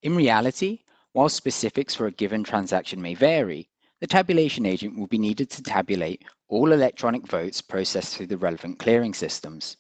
In 0.02 0.16
reality, 0.16 0.80
while 1.14 1.30
specifics 1.30 1.96
for 1.96 2.08
a 2.08 2.12
given 2.12 2.44
transaction 2.44 3.02
may 3.02 3.14
vary, 3.14 3.70
the 4.00 4.08
tabulation 4.08 4.66
agent 4.66 4.98
will 4.98 5.08
be 5.08 5.18
needed 5.18 5.50
to 5.50 5.64
tabulate 5.64 6.24
all 6.48 6.72
electronic 6.72 7.28
votes 7.28 7.62
processed 7.62 8.16
through 8.16 8.28
the 8.28 8.38
relevant 8.38 8.80
clearing 8.80 9.14
systems. 9.14 9.78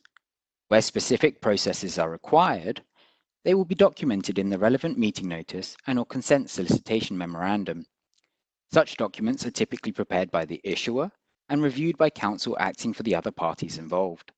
Where 0.70 0.82
specific 0.82 1.42
processes 1.42 1.98
are 2.00 2.10
required, 2.10 2.82
they 3.44 3.54
will 3.54 3.66
be 3.66 3.76
documented 3.76 4.40
in 4.40 4.50
the 4.50 4.58
relevant 4.58 4.98
meeting 4.98 5.28
notice 5.28 5.78
and 5.86 5.98
or 5.98 6.06
consent 6.06 6.50
solicitation 6.50 7.18
memorandum. 7.18 7.86
Such 8.74 8.98
documents 8.98 9.46
are 9.46 9.52
typically 9.52 9.92
prepared 9.92 10.30
by 10.32 10.46
the 10.46 10.60
issuer 10.64 11.12
and 11.50 11.62
reviewed 11.62 11.98
by 11.98 12.10
counsel 12.10 12.58
acting 12.60 12.94
for 12.94 13.04
the 13.04 13.16
other 13.16 13.32
parties 13.32 13.78
involved. 13.78 14.32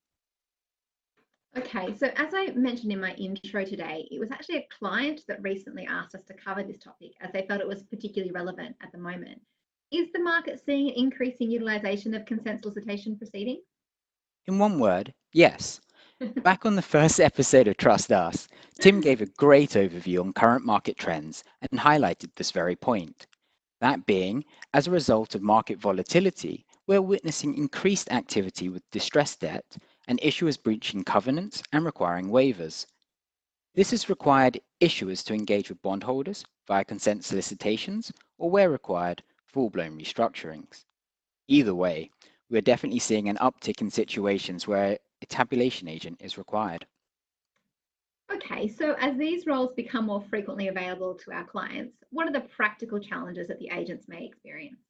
Okay, 1.57 1.95
so 1.97 2.07
as 2.15 2.33
I 2.33 2.51
mentioned 2.51 2.91
in 2.91 3.01
my 3.01 3.13
intro 3.13 3.65
today, 3.65 4.07
it 4.11 4.19
was 4.19 4.31
actually 4.31 4.57
a 4.57 4.67
client 4.77 5.21
that 5.27 5.41
recently 5.41 5.87
asked 5.87 6.13
us 6.13 6.23
to 6.25 6.33
cover 6.33 6.61
this 6.61 6.77
topic 6.77 7.13
as 7.21 7.31
they 7.31 7.45
felt 7.47 7.59
it 7.59 7.67
was 7.67 7.81
particularly 7.83 8.31
relevant 8.31 8.75
at 8.83 8.91
the 8.91 8.99
moment. 8.99 9.41
Is 9.91 10.11
the 10.13 10.19
market 10.19 10.61
seeing 10.63 10.89
an 10.89 10.95
increasing 10.95 11.49
utilisation 11.49 12.13
of 12.13 12.25
consent 12.25 12.61
solicitation 12.61 13.17
proceedings? 13.17 13.63
In 14.45 14.59
one 14.59 14.79
word, 14.79 15.11
yes. 15.33 15.81
Back 16.43 16.67
on 16.67 16.75
the 16.75 16.81
first 16.83 17.19
episode 17.19 17.67
of 17.67 17.77
Trust 17.77 18.11
Us, 18.11 18.47
Tim 18.79 19.01
gave 19.01 19.21
a 19.21 19.25
great 19.25 19.71
overview 19.71 20.21
on 20.21 20.33
current 20.33 20.65
market 20.65 20.97
trends 20.97 21.43
and 21.71 21.79
highlighted 21.79 22.29
this 22.35 22.51
very 22.51 22.75
point. 22.75 23.25
That 23.81 24.05
being, 24.05 24.45
as 24.75 24.85
a 24.85 24.91
result 24.91 25.33
of 25.33 25.41
market 25.41 25.79
volatility, 25.79 26.65
we're 26.89 26.99
witnessing 26.99 27.55
increased 27.55 28.11
activity 28.11 28.67
with 28.67 28.81
distressed 28.89 29.41
debt 29.41 29.77
and 30.07 30.19
issuers 30.21 30.61
breaching 30.61 31.03
covenants 31.03 31.61
and 31.71 31.85
requiring 31.85 32.29
waivers. 32.29 32.87
This 33.75 33.91
has 33.91 34.09
required 34.09 34.59
issuers 34.81 35.23
to 35.25 35.35
engage 35.35 35.69
with 35.69 35.83
bondholders 35.83 36.43
via 36.67 36.83
consent 36.83 37.23
solicitations 37.23 38.11
or, 38.39 38.49
where 38.49 38.71
required, 38.71 39.21
full-blown 39.45 39.99
restructurings. 39.99 40.85
Either 41.47 41.75
way, 41.75 42.09
we 42.49 42.57
are 42.57 42.61
definitely 42.61 42.97
seeing 42.97 43.29
an 43.29 43.37
uptick 43.37 43.81
in 43.81 43.91
situations 43.91 44.67
where 44.67 44.97
a 45.21 45.25
tabulation 45.27 45.87
agent 45.87 46.19
is 46.23 46.39
required. 46.39 46.87
Okay, 48.33 48.67
so 48.67 48.95
as 48.99 49.15
these 49.15 49.45
roles 49.45 49.73
become 49.75 50.07
more 50.07 50.23
frequently 50.23 50.69
available 50.69 51.13
to 51.13 51.31
our 51.33 51.43
clients, 51.43 51.97
what 52.09 52.27
are 52.27 52.33
the 52.33 52.47
practical 52.47 52.99
challenges 52.99 53.47
that 53.47 53.59
the 53.59 53.69
agents 53.71 54.07
may 54.07 54.25
experience? 54.25 54.88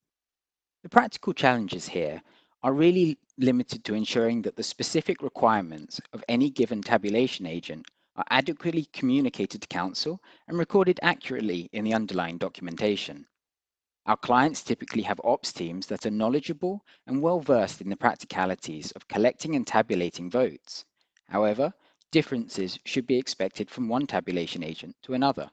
The 0.81 0.89
practical 0.89 1.33
challenges 1.33 1.89
here 1.89 2.23
are 2.63 2.73
really 2.73 3.17
limited 3.37 3.83
to 3.83 3.93
ensuring 3.93 4.43
that 4.43 4.55
the 4.55 4.63
specific 4.63 5.21
requirements 5.21 5.99
of 6.13 6.23
any 6.29 6.49
given 6.49 6.81
tabulation 6.81 7.45
agent 7.45 7.85
are 8.15 8.23
adequately 8.29 8.85
communicated 8.93 9.61
to 9.61 9.67
counsel 9.67 10.21
and 10.47 10.57
recorded 10.57 10.97
accurately 11.01 11.69
in 11.73 11.83
the 11.83 11.93
underlying 11.93 12.37
documentation. 12.37 13.27
Our 14.05 14.15
clients 14.15 14.63
typically 14.63 15.03
have 15.03 15.19
ops 15.23 15.51
teams 15.51 15.87
that 15.87 16.05
are 16.05 16.11
knowledgeable 16.11 16.85
and 17.05 17.21
well 17.21 17.41
versed 17.41 17.81
in 17.81 17.89
the 17.89 17.97
practicalities 17.97 18.91
of 18.91 19.07
collecting 19.09 19.55
and 19.55 19.67
tabulating 19.67 20.29
votes. 20.31 20.85
However, 21.27 21.73
differences 22.09 22.79
should 22.85 23.05
be 23.05 23.17
expected 23.17 23.69
from 23.69 23.89
one 23.89 24.07
tabulation 24.07 24.63
agent 24.63 24.95
to 25.03 25.13
another. 25.13 25.51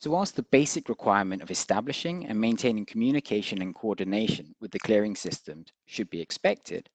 So 0.00 0.10
whilst 0.10 0.34
the 0.34 0.42
basic 0.44 0.88
requirement 0.88 1.42
of 1.42 1.50
establishing 1.50 2.24
and 2.24 2.40
maintaining 2.40 2.86
communication 2.86 3.60
and 3.60 3.74
coordination 3.74 4.54
with 4.58 4.70
the 4.70 4.78
clearing 4.78 5.14
systems 5.14 5.74
should 5.84 6.08
be 6.08 6.22
expected, 6.22 6.88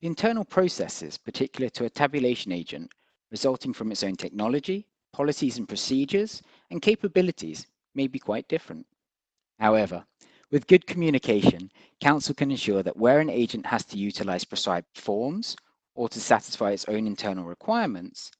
the 0.00 0.06
internal 0.06 0.46
processes 0.46 1.18
particular 1.18 1.68
to 1.68 1.84
a 1.84 1.90
tabulation 1.90 2.50
agent 2.50 2.90
resulting 3.30 3.74
from 3.74 3.92
its 3.92 4.02
own 4.02 4.16
technology, 4.16 4.86
policies 5.12 5.58
and 5.58 5.68
procedures, 5.68 6.42
and 6.70 6.80
capabilities 6.80 7.66
may 7.94 8.06
be 8.06 8.18
quite 8.18 8.48
different. 8.48 8.86
However, 9.58 10.06
with 10.50 10.68
good 10.68 10.86
communication, 10.86 11.70
Counsel 12.00 12.34
can 12.34 12.50
ensure 12.50 12.82
that 12.82 12.96
where 12.96 13.20
an 13.20 13.28
agent 13.28 13.66
has 13.66 13.84
to 13.84 13.98
utilize 13.98 14.44
prescribed 14.44 14.86
forms 14.96 15.54
or 15.94 16.08
to 16.08 16.18
satisfy 16.18 16.70
its 16.70 16.86
own 16.86 17.06
internal 17.06 17.44
requirements, 17.44 18.30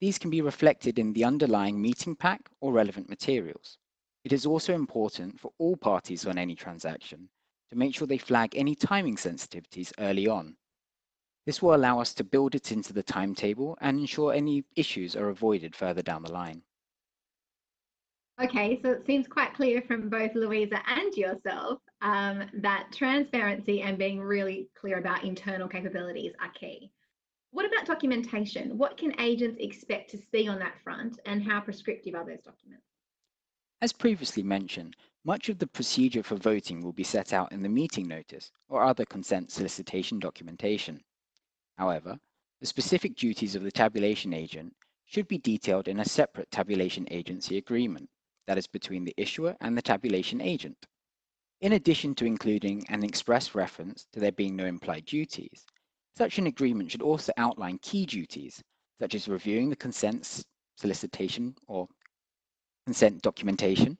these 0.00 0.18
can 0.18 0.30
be 0.30 0.42
reflected 0.42 0.98
in 0.98 1.12
the 1.12 1.24
underlying 1.24 1.80
meeting 1.80 2.14
pack 2.14 2.50
or 2.60 2.72
relevant 2.72 3.08
materials. 3.08 3.78
It 4.24 4.32
is 4.32 4.44
also 4.44 4.74
important 4.74 5.40
for 5.40 5.52
all 5.58 5.76
parties 5.76 6.26
on 6.26 6.36
any 6.36 6.54
transaction 6.54 7.28
to 7.70 7.76
make 7.76 7.94
sure 7.94 8.06
they 8.06 8.18
flag 8.18 8.54
any 8.54 8.74
timing 8.74 9.16
sensitivities 9.16 9.92
early 9.98 10.26
on. 10.26 10.56
This 11.46 11.62
will 11.62 11.74
allow 11.74 12.00
us 12.00 12.12
to 12.14 12.24
build 12.24 12.54
it 12.54 12.72
into 12.72 12.92
the 12.92 13.02
timetable 13.02 13.78
and 13.80 14.00
ensure 14.00 14.32
any 14.32 14.64
issues 14.74 15.14
are 15.14 15.28
avoided 15.28 15.76
further 15.76 16.02
down 16.02 16.22
the 16.22 16.32
line. 16.32 16.62
Okay, 18.42 18.78
so 18.82 18.90
it 18.90 19.06
seems 19.06 19.26
quite 19.26 19.54
clear 19.54 19.80
from 19.80 20.10
both 20.10 20.34
Louisa 20.34 20.82
and 20.86 21.14
yourself 21.14 21.78
um, 22.02 22.44
that 22.60 22.88
transparency 22.92 23.80
and 23.80 23.96
being 23.96 24.20
really 24.20 24.68
clear 24.78 24.98
about 24.98 25.24
internal 25.24 25.68
capabilities 25.68 26.32
are 26.42 26.50
key. 26.50 26.90
What 27.50 27.66
about 27.66 27.86
documentation? 27.86 28.76
What 28.76 28.96
can 28.96 29.18
agents 29.20 29.58
expect 29.60 30.10
to 30.10 30.18
see 30.18 30.48
on 30.48 30.58
that 30.58 30.80
front 30.82 31.18
and 31.24 31.42
how 31.42 31.60
prescriptive 31.60 32.14
are 32.14 32.24
those 32.24 32.42
documents? 32.42 32.84
As 33.80 33.92
previously 33.92 34.42
mentioned, 34.42 34.96
much 35.24 35.48
of 35.48 35.58
the 35.58 35.66
procedure 35.66 36.22
for 36.22 36.36
voting 36.36 36.82
will 36.82 36.92
be 36.92 37.04
set 37.04 37.32
out 37.32 37.52
in 37.52 37.62
the 37.62 37.68
meeting 37.68 38.06
notice 38.08 38.52
or 38.68 38.82
other 38.82 39.04
consent 39.04 39.50
solicitation 39.50 40.18
documentation. 40.18 41.02
However, 41.76 42.18
the 42.60 42.66
specific 42.66 43.16
duties 43.16 43.54
of 43.54 43.62
the 43.62 43.72
tabulation 43.72 44.32
agent 44.32 44.74
should 45.04 45.28
be 45.28 45.38
detailed 45.38 45.88
in 45.88 46.00
a 46.00 46.04
separate 46.04 46.50
tabulation 46.50 47.06
agency 47.10 47.58
agreement 47.58 48.08
that 48.46 48.58
is 48.58 48.66
between 48.66 49.04
the 49.04 49.14
issuer 49.16 49.56
and 49.60 49.76
the 49.76 49.82
tabulation 49.82 50.40
agent. 50.40 50.86
In 51.60 51.72
addition 51.72 52.14
to 52.16 52.24
including 52.24 52.86
an 52.88 53.02
express 53.02 53.54
reference 53.54 54.06
to 54.12 54.20
there 54.20 54.32
being 54.32 54.56
no 54.56 54.66
implied 54.66 55.04
duties, 55.04 55.66
such 56.16 56.38
an 56.38 56.46
agreement 56.46 56.90
should 56.90 57.02
also 57.02 57.32
outline 57.36 57.78
key 57.78 58.06
duties, 58.06 58.62
such 58.98 59.14
as 59.14 59.28
reviewing 59.28 59.68
the 59.68 59.76
consent 59.76 60.44
solicitation 60.76 61.54
or 61.66 61.88
consent 62.86 63.20
documentation, 63.20 63.98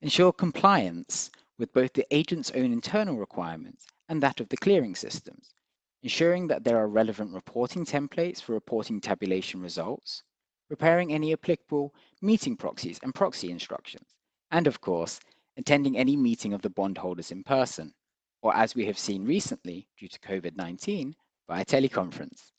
ensure 0.00 0.32
compliance 0.32 1.30
with 1.58 1.72
both 1.72 1.92
the 1.92 2.06
agent's 2.10 2.50
own 2.52 2.72
internal 2.72 3.16
requirements 3.18 3.86
and 4.08 4.22
that 4.22 4.40
of 4.40 4.48
the 4.48 4.56
clearing 4.56 4.94
systems, 4.94 5.54
ensuring 6.02 6.46
that 6.46 6.64
there 6.64 6.78
are 6.78 6.88
relevant 6.88 7.32
reporting 7.34 7.84
templates 7.84 8.40
for 8.40 8.52
reporting 8.52 9.00
tabulation 9.00 9.60
results, 9.60 10.22
preparing 10.68 11.12
any 11.12 11.32
applicable 11.32 11.94
meeting 12.22 12.56
proxies 12.56 12.98
and 13.02 13.14
proxy 13.14 13.50
instructions, 13.50 14.08
and 14.50 14.66
of 14.66 14.80
course, 14.80 15.20
attending 15.58 15.98
any 15.98 16.16
meeting 16.16 16.54
of 16.54 16.62
the 16.62 16.70
bondholders 16.70 17.30
in 17.30 17.44
person, 17.44 17.92
or 18.40 18.54
as 18.56 18.74
we 18.74 18.86
have 18.86 18.98
seen 18.98 19.24
recently 19.24 19.86
due 19.98 20.08
to 20.08 20.18
COVID-19, 20.20 21.14
via 21.48 21.64
teleconference. 21.64 22.52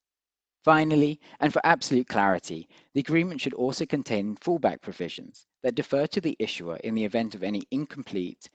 Finally, 0.63 1.19
and 1.41 1.51
for 1.51 1.61
absolute 1.65 2.07
clarity, 2.07 2.69
the 2.93 3.01
agreement 3.01 3.41
should 3.41 3.53
also 3.53 3.85
contain 3.85 4.35
fallback 4.37 4.81
provisions 4.81 5.45
that 5.61 5.75
defer 5.75 6.07
to 6.07 6.21
the 6.21 6.35
issuer 6.39 6.77
in 6.77 6.95
the 6.95 7.03
event 7.03 7.35
of 7.35 7.43
any 7.43 7.61
incomplete, 7.71 8.49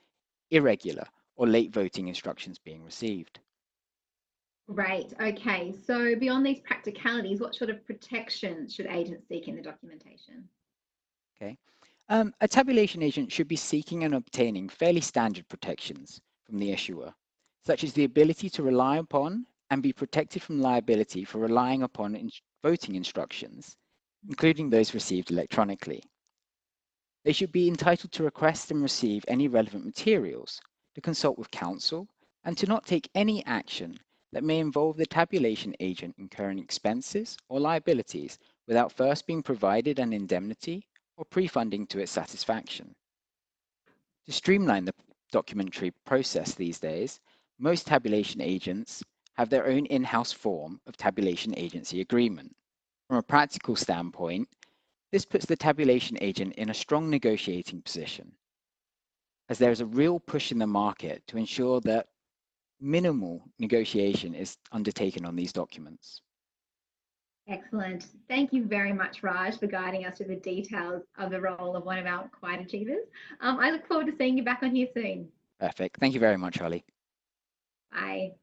irregular, 0.49 1.05
or 1.35 1.47
late 1.47 1.71
voting 1.71 2.07
instructions 2.07 2.57
being 2.57 2.83
received. 2.83 3.39
Right. 4.67 5.11
Okay. 5.19 5.73
So 5.85 6.15
beyond 6.15 6.45
these 6.45 6.59
practicalities, 6.59 7.39
what 7.39 7.55
sort 7.55 7.69
of 7.69 7.83
protections 7.85 8.75
should 8.75 8.87
agents 8.87 9.27
seek 9.27 9.47
in 9.47 9.55
the 9.55 9.61
documentation? 9.61 10.47
Okay. 11.41 11.57
Um, 12.09 12.33
a 12.41 12.47
tabulation 12.47 13.01
agent 13.01 13.31
should 13.31 13.47
be 13.47 13.55
seeking 13.55 14.03
and 14.03 14.15
obtaining 14.15 14.67
fairly 14.67 15.01
standard 15.01 15.47
protections 15.47 16.19
from 16.45 16.57
the 16.57 16.71
issuer, 16.71 17.13
such 17.65 17.83
as 17.83 17.93
the 17.93 18.03
ability 18.03 18.49
to 18.51 18.63
rely 18.63 18.97
upon 18.97 19.45
and 19.69 19.83
be 19.83 19.93
protected 19.93 20.41
from 20.41 20.61
liability 20.61 21.23
for 21.23 21.39
relying 21.39 21.83
upon 21.83 22.15
in 22.15 22.31
voting 22.63 22.95
instructions, 22.95 23.75
mm-hmm. 24.23 24.31
including 24.31 24.69
those 24.69 24.93
received 24.93 25.31
electronically. 25.31 26.03
They 27.25 27.33
should 27.33 27.51
be 27.51 27.67
entitled 27.67 28.11
to 28.13 28.23
request 28.23 28.71
and 28.71 28.81
receive 28.81 29.25
any 29.27 29.47
relevant 29.47 29.85
materials, 29.85 30.59
to 30.95 31.01
consult 31.01 31.37
with 31.37 31.51
counsel, 31.51 32.07
and 32.43 32.57
to 32.57 32.65
not 32.65 32.85
take 32.85 33.09
any 33.13 33.45
action 33.45 33.99
that 34.31 34.43
may 34.43 34.59
involve 34.59 34.97
the 34.97 35.05
tabulation 35.05 35.75
agent 35.79 36.15
incurring 36.17 36.59
expenses 36.59 37.37
or 37.49 37.59
liabilities 37.59 38.37
without 38.67 38.91
first 38.91 39.25
being 39.27 39.43
provided 39.43 39.99
an 39.99 40.13
indemnity 40.13 40.87
or 41.17 41.25
pre-funding 41.25 41.85
to 41.87 41.99
its 41.99 42.11
satisfaction. 42.11 42.95
To 44.25 44.31
streamline 44.31 44.85
the 44.85 44.93
documentary 45.31 45.91
process 46.05 46.53
these 46.53 46.79
days, 46.79 47.19
most 47.57 47.87
tabulation 47.87 48.41
agents 48.41 49.03
have 49.39 49.49
their 49.49 49.67
own 49.67 49.85
in-house 49.85 50.33
form 50.33 50.81
of 50.85 50.97
tabulation 50.97 51.53
agency 51.55 52.01
agreement. 52.01 52.53
From 53.07 53.19
a 53.19 53.23
practical 53.23 53.73
standpoint, 53.73 54.49
this 55.13 55.23
puts 55.23 55.45
the 55.45 55.55
tabulation 55.55 56.17
agent 56.19 56.55
in 56.55 56.71
a 56.71 56.73
strong 56.73 57.09
negotiating 57.09 57.81
position, 57.81 58.33
as 59.47 59.57
there 59.57 59.71
is 59.71 59.79
a 59.79 59.85
real 59.85 60.19
push 60.19 60.51
in 60.51 60.59
the 60.59 60.67
market 60.67 61.25
to 61.27 61.37
ensure 61.37 61.79
that 61.85 62.07
minimal 62.81 63.41
negotiation 63.59 64.35
is 64.35 64.57
undertaken 64.73 65.25
on 65.25 65.37
these 65.37 65.53
documents. 65.53 66.21
Excellent. 67.47 68.07
Thank 68.27 68.51
you 68.51 68.65
very 68.65 68.91
much, 68.91 69.23
Raj, 69.23 69.57
for 69.57 69.67
guiding 69.67 70.05
us 70.05 70.17
through 70.17 70.35
the 70.35 70.35
details 70.35 71.03
of 71.17 71.31
the 71.31 71.39
role 71.39 71.77
of 71.77 71.85
one 71.85 71.97
of 71.97 72.05
our 72.05 72.27
quiet 72.27 72.59
achievers. 72.59 73.05
Um, 73.39 73.57
I 73.57 73.71
look 73.71 73.87
forward 73.87 74.07
to 74.07 74.13
seeing 74.17 74.37
you 74.37 74.43
back 74.43 74.63
on 74.63 74.75
here 74.75 74.87
soon. 74.93 75.29
Perfect. 75.61 75.97
Thank 76.01 76.13
you 76.13 76.19
very 76.19 76.37
much, 76.37 76.57
Holly. 76.57 76.83
Bye. 77.93 78.33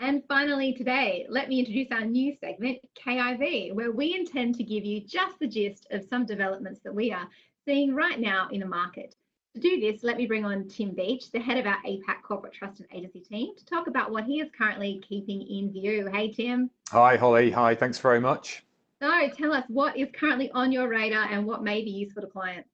And 0.00 0.22
finally 0.28 0.72
today, 0.72 1.26
let 1.28 1.48
me 1.48 1.58
introduce 1.58 1.88
our 1.90 2.04
new 2.04 2.32
segment, 2.36 2.78
KIV, 3.04 3.74
where 3.74 3.90
we 3.90 4.14
intend 4.14 4.54
to 4.54 4.62
give 4.62 4.84
you 4.84 5.00
just 5.00 5.40
the 5.40 5.48
gist 5.48 5.88
of 5.90 6.06
some 6.08 6.24
developments 6.24 6.80
that 6.84 6.94
we 6.94 7.10
are 7.12 7.28
seeing 7.64 7.92
right 7.94 8.20
now 8.20 8.48
in 8.52 8.60
the 8.60 8.66
market. 8.66 9.16
To 9.54 9.60
do 9.60 9.80
this, 9.80 10.04
let 10.04 10.16
me 10.16 10.26
bring 10.26 10.44
on 10.44 10.68
Tim 10.68 10.94
Beach, 10.94 11.32
the 11.32 11.40
head 11.40 11.58
of 11.58 11.66
our 11.66 11.82
APAC 11.84 12.22
Corporate 12.22 12.52
Trust 12.52 12.78
and 12.78 12.88
Agency 12.92 13.20
team, 13.20 13.56
to 13.56 13.64
talk 13.64 13.88
about 13.88 14.12
what 14.12 14.22
he 14.22 14.40
is 14.40 14.48
currently 14.56 15.02
keeping 15.06 15.42
in 15.42 15.72
view. 15.72 16.08
Hey, 16.12 16.30
Tim. 16.32 16.70
Hi, 16.90 17.16
Holly. 17.16 17.50
Hi, 17.50 17.74
thanks 17.74 17.98
very 17.98 18.20
much. 18.20 18.64
So 19.02 19.28
tell 19.36 19.52
us 19.52 19.64
what 19.66 19.96
is 19.96 20.08
currently 20.14 20.48
on 20.52 20.70
your 20.70 20.88
radar 20.88 21.24
and 21.24 21.44
what 21.44 21.64
may 21.64 21.82
be 21.82 21.90
useful 21.90 22.22
to 22.22 22.28
clients. 22.28 22.68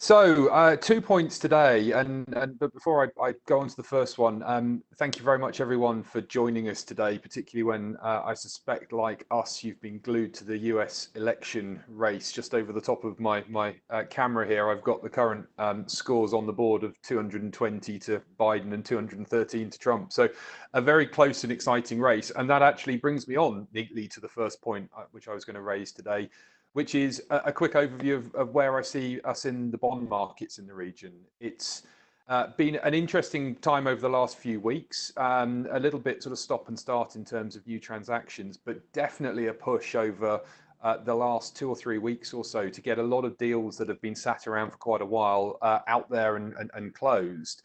So, 0.00 0.46
uh, 0.50 0.76
two 0.76 1.00
points 1.00 1.40
today, 1.40 1.90
and, 1.90 2.32
and 2.36 2.56
but 2.56 2.72
before 2.72 3.04
I, 3.04 3.30
I, 3.30 3.34
go 3.46 3.58
on 3.58 3.68
to 3.68 3.74
the 3.74 3.82
first 3.82 4.16
one, 4.16 4.44
um, 4.44 4.80
thank 4.96 5.18
you 5.18 5.24
very 5.24 5.40
much, 5.40 5.60
everyone, 5.60 6.04
for 6.04 6.20
joining 6.20 6.68
us 6.68 6.84
today. 6.84 7.18
Particularly 7.18 7.64
when 7.64 7.96
uh, 8.00 8.22
I 8.24 8.34
suspect, 8.34 8.92
like 8.92 9.26
us, 9.32 9.64
you've 9.64 9.80
been 9.80 9.98
glued 9.98 10.34
to 10.34 10.44
the 10.44 10.56
U.S. 10.56 11.08
election 11.16 11.82
race. 11.88 12.30
Just 12.30 12.54
over 12.54 12.72
the 12.72 12.80
top 12.80 13.02
of 13.02 13.18
my 13.18 13.42
my 13.48 13.74
uh, 13.90 14.04
camera 14.08 14.46
here, 14.46 14.70
I've 14.70 14.84
got 14.84 15.02
the 15.02 15.10
current 15.10 15.44
um, 15.58 15.88
scores 15.88 16.32
on 16.32 16.46
the 16.46 16.52
board 16.52 16.84
of 16.84 16.94
220 17.02 17.98
to 17.98 18.22
Biden 18.38 18.74
and 18.74 18.84
213 18.84 19.68
to 19.68 19.78
Trump. 19.80 20.12
So, 20.12 20.28
a 20.74 20.80
very 20.80 21.08
close 21.08 21.42
and 21.42 21.52
exciting 21.52 21.98
race, 21.98 22.30
and 22.36 22.48
that 22.48 22.62
actually 22.62 22.98
brings 22.98 23.26
me 23.26 23.34
on 23.34 23.66
neatly 23.74 24.06
to 24.06 24.20
the 24.20 24.28
first 24.28 24.62
point, 24.62 24.88
uh, 24.96 25.06
which 25.10 25.26
I 25.26 25.34
was 25.34 25.44
going 25.44 25.56
to 25.56 25.62
raise 25.62 25.90
today 25.90 26.30
which 26.72 26.94
is 26.94 27.22
a, 27.30 27.36
a 27.46 27.52
quick 27.52 27.72
overview 27.72 28.16
of, 28.16 28.34
of, 28.34 28.50
where 28.50 28.78
I 28.78 28.82
see 28.82 29.20
us 29.22 29.44
in 29.44 29.70
the 29.70 29.78
bond 29.78 30.08
markets 30.08 30.58
in 30.58 30.66
the 30.66 30.74
region. 30.74 31.12
It's 31.40 31.82
uh, 32.28 32.48
been 32.56 32.76
an 32.76 32.94
interesting 32.94 33.56
time 33.56 33.86
over 33.86 34.00
the 34.00 34.08
last 34.08 34.36
few 34.36 34.60
weeks, 34.60 35.12
um, 35.16 35.66
a 35.70 35.80
little 35.80 35.98
bit 36.00 36.22
sort 36.22 36.32
of 36.32 36.38
stop 36.38 36.68
and 36.68 36.78
start 36.78 37.16
in 37.16 37.24
terms 37.24 37.56
of 37.56 37.66
new 37.66 37.80
transactions, 37.80 38.58
but 38.58 38.80
definitely 38.92 39.46
a 39.46 39.52
push 39.52 39.94
over 39.94 40.40
uh, 40.82 40.98
the 40.98 41.14
last 41.14 41.56
two 41.56 41.68
or 41.68 41.74
three 41.74 41.98
weeks 41.98 42.32
or 42.32 42.44
so 42.44 42.68
to 42.68 42.80
get 42.80 42.98
a 42.98 43.02
lot 43.02 43.24
of 43.24 43.36
deals 43.38 43.76
that 43.78 43.88
have 43.88 44.00
been 44.00 44.14
sat 44.14 44.46
around 44.46 44.70
for 44.70 44.76
quite 44.76 45.00
a 45.00 45.06
while 45.06 45.58
uh, 45.62 45.80
out 45.88 46.08
there 46.10 46.36
and, 46.36 46.52
and, 46.54 46.70
and 46.74 46.94
closed. 46.94 47.62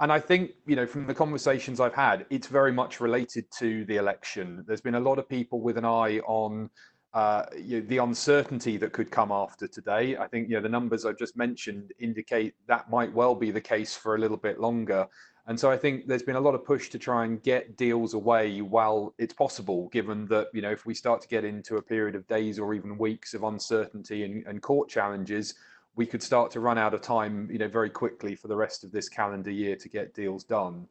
And 0.00 0.12
I 0.12 0.20
think, 0.20 0.52
you 0.66 0.76
know, 0.76 0.86
from 0.86 1.06
the 1.06 1.14
conversations 1.14 1.80
I've 1.80 1.94
had, 1.94 2.24
it's 2.30 2.46
very 2.46 2.72
much 2.72 3.00
related 3.00 3.50
to 3.58 3.84
the 3.86 3.96
election. 3.96 4.64
There's 4.66 4.80
been 4.80 4.94
a 4.94 5.00
lot 5.00 5.18
of 5.18 5.28
people 5.28 5.60
with 5.60 5.76
an 5.76 5.84
eye 5.84 6.20
on 6.20 6.70
uh, 7.14 7.46
you 7.56 7.80
know, 7.80 7.86
the 7.86 7.98
uncertainty 7.98 8.76
that 8.76 8.92
could 8.92 9.10
come 9.10 9.32
after 9.32 9.66
today. 9.66 10.16
I 10.16 10.26
think 10.26 10.48
you 10.48 10.56
know 10.56 10.62
the 10.62 10.68
numbers 10.68 11.04
I've 11.04 11.18
just 11.18 11.36
mentioned 11.36 11.92
indicate 11.98 12.54
that 12.66 12.90
might 12.90 13.12
well 13.12 13.34
be 13.34 13.50
the 13.50 13.60
case 13.60 13.96
for 13.96 14.14
a 14.14 14.18
little 14.18 14.36
bit 14.36 14.60
longer. 14.60 15.06
And 15.46 15.58
so 15.58 15.70
I 15.70 15.78
think 15.78 16.06
there's 16.06 16.22
been 16.22 16.36
a 16.36 16.40
lot 16.40 16.54
of 16.54 16.62
push 16.66 16.90
to 16.90 16.98
try 16.98 17.24
and 17.24 17.42
get 17.42 17.78
deals 17.78 18.12
away 18.12 18.60
while 18.60 19.14
it's 19.16 19.32
possible, 19.32 19.88
given 19.88 20.26
that 20.26 20.48
you 20.52 20.60
know 20.60 20.70
if 20.70 20.84
we 20.84 20.94
start 20.94 21.22
to 21.22 21.28
get 21.28 21.44
into 21.44 21.76
a 21.76 21.82
period 21.82 22.14
of 22.14 22.26
days 22.28 22.58
or 22.58 22.74
even 22.74 22.98
weeks 22.98 23.32
of 23.32 23.44
uncertainty 23.44 24.24
and, 24.24 24.46
and 24.46 24.60
court 24.60 24.90
challenges, 24.90 25.54
we 25.96 26.04
could 26.04 26.22
start 26.22 26.50
to 26.50 26.60
run 26.60 26.76
out 26.76 26.92
of 26.92 27.00
time, 27.00 27.48
you 27.50 27.58
know, 27.58 27.68
very 27.68 27.90
quickly 27.90 28.34
for 28.34 28.48
the 28.48 28.56
rest 28.56 28.84
of 28.84 28.92
this 28.92 29.08
calendar 29.08 29.50
year 29.50 29.76
to 29.76 29.88
get 29.88 30.12
deals 30.12 30.44
done. 30.44 30.86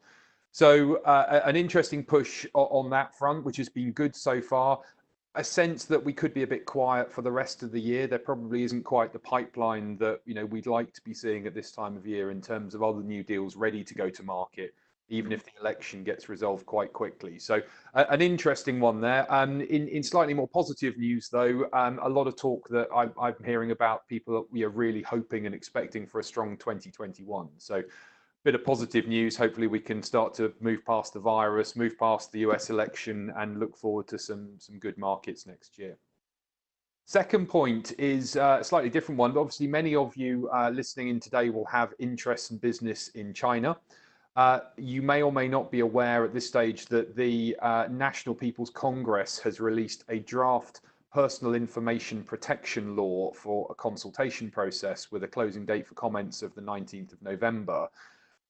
So 0.50 0.96
uh, 1.02 1.42
an 1.44 1.54
interesting 1.54 2.02
push 2.02 2.44
on 2.54 2.90
that 2.90 3.16
front, 3.16 3.44
which 3.44 3.58
has 3.58 3.68
been 3.68 3.92
good 3.92 4.16
so 4.16 4.40
far 4.40 4.80
a 5.38 5.44
sense 5.44 5.84
that 5.84 6.04
we 6.04 6.12
could 6.12 6.34
be 6.34 6.42
a 6.42 6.46
bit 6.46 6.66
quiet 6.66 7.12
for 7.12 7.22
the 7.22 7.30
rest 7.30 7.62
of 7.62 7.70
the 7.70 7.80
year. 7.80 8.08
There 8.08 8.18
probably 8.18 8.64
isn't 8.64 8.82
quite 8.82 9.12
the 9.12 9.20
pipeline 9.20 9.96
that 9.98 10.20
you 10.26 10.34
know 10.34 10.44
we'd 10.44 10.66
like 10.66 10.92
to 10.94 11.00
be 11.02 11.14
seeing 11.14 11.46
at 11.46 11.54
this 11.54 11.70
time 11.70 11.96
of 11.96 12.04
year 12.04 12.32
in 12.32 12.42
terms 12.42 12.74
of 12.74 12.82
other 12.82 13.02
new 13.02 13.22
deals 13.22 13.54
ready 13.54 13.84
to 13.84 13.94
go 13.94 14.10
to 14.10 14.22
market, 14.24 14.74
even 15.08 15.30
if 15.30 15.44
the 15.44 15.52
election 15.60 16.02
gets 16.02 16.28
resolved 16.28 16.66
quite 16.66 16.92
quickly. 16.92 17.38
So 17.38 17.62
uh, 17.94 18.04
an 18.10 18.20
interesting 18.20 18.80
one 18.80 19.00
there. 19.00 19.32
Um, 19.32 19.60
in 19.60 19.86
in 19.86 20.02
slightly 20.02 20.34
more 20.34 20.48
positive 20.48 20.98
news, 20.98 21.28
though, 21.28 21.68
um, 21.72 22.00
a 22.02 22.08
lot 22.08 22.26
of 22.26 22.34
talk 22.34 22.68
that 22.70 22.88
I, 22.92 23.08
I'm 23.22 23.36
hearing 23.44 23.70
about 23.70 24.08
people 24.08 24.34
that 24.34 24.52
we 24.52 24.64
are 24.64 24.70
really 24.70 25.02
hoping 25.02 25.46
and 25.46 25.54
expecting 25.54 26.04
for 26.04 26.18
a 26.18 26.24
strong 26.24 26.56
2021. 26.56 27.48
So 27.58 27.84
bit 28.44 28.54
of 28.54 28.64
positive 28.64 29.06
news. 29.06 29.36
Hopefully, 29.36 29.66
we 29.66 29.80
can 29.80 30.02
start 30.02 30.34
to 30.34 30.52
move 30.60 30.84
past 30.84 31.12
the 31.12 31.20
virus, 31.20 31.76
move 31.76 31.98
past 31.98 32.32
the 32.32 32.40
US 32.40 32.70
election, 32.70 33.32
and 33.36 33.58
look 33.58 33.76
forward 33.76 34.06
to 34.08 34.18
some 34.18 34.50
some 34.58 34.78
good 34.78 34.96
markets 34.98 35.46
next 35.46 35.78
year. 35.78 35.96
Second 37.04 37.48
point 37.48 37.94
is 37.98 38.36
uh, 38.36 38.58
a 38.60 38.64
slightly 38.64 38.90
different 38.90 39.18
one, 39.18 39.32
but 39.32 39.40
obviously, 39.40 39.66
many 39.66 39.94
of 39.94 40.16
you 40.16 40.48
uh, 40.52 40.70
listening 40.70 41.08
in 41.08 41.20
today 41.20 41.50
will 41.50 41.64
have 41.64 41.94
interest 41.98 42.50
and 42.50 42.60
business 42.60 43.08
in 43.08 43.32
China. 43.32 43.76
Uh, 44.36 44.60
you 44.76 45.02
may 45.02 45.22
or 45.22 45.32
may 45.32 45.48
not 45.48 45.70
be 45.70 45.80
aware 45.80 46.24
at 46.24 46.32
this 46.32 46.46
stage 46.46 46.86
that 46.86 47.16
the 47.16 47.56
uh, 47.60 47.88
National 47.90 48.34
People's 48.34 48.70
Congress 48.70 49.38
has 49.40 49.58
released 49.58 50.04
a 50.10 50.20
draft 50.20 50.82
personal 51.12 51.54
information 51.54 52.22
protection 52.22 52.94
law 52.94 53.32
for 53.32 53.66
a 53.70 53.74
consultation 53.74 54.50
process 54.50 55.10
with 55.10 55.24
a 55.24 55.26
closing 55.26 55.64
date 55.64 55.86
for 55.86 55.94
comments 55.94 56.42
of 56.42 56.54
the 56.54 56.60
19th 56.60 57.12
of 57.12 57.22
November 57.22 57.88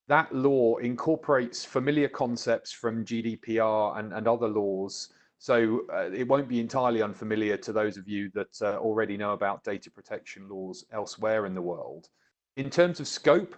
that 0.09 0.35
law 0.35 0.77
incorporates 0.79 1.65
familiar 1.65 2.09
concepts 2.09 2.73
from 2.73 3.05
GDPR 3.05 3.99
and, 3.99 4.12
and 4.12 4.27
other 4.27 4.49
laws. 4.49 5.11
So 5.38 5.83
uh, 5.93 6.11
it 6.11 6.27
won't 6.27 6.49
be 6.49 6.61
entirely 6.61 7.03
unfamiliar 7.03 7.57
to 7.59 7.73
those 7.73 7.97
of 7.97 8.09
you 8.09 8.31
that 8.35 8.61
uh, 8.61 8.79
already 8.79 9.17
know 9.17 9.35
about 9.35 9.62
data 9.62 9.91
protection 9.91 10.49
laws 10.49 10.85
elsewhere 10.93 11.47
in 11.47 11.55
the 11.55 11.62
world. 11.62 12.09
In 12.57 12.71
terms 12.71 13.00
of 13.00 13.07
scope, 13.07 13.55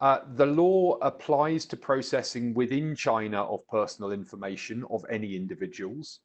uh, 0.00 0.18
the 0.34 0.44
law 0.44 0.98
applies 1.00 1.64
to 1.66 1.76
processing 1.76 2.52
within 2.52 2.96
China 2.96 3.44
of 3.44 3.66
personal 3.68 4.10
information 4.10 4.84
of 4.90 5.06
any 5.08 5.36
individuals. 5.36 6.20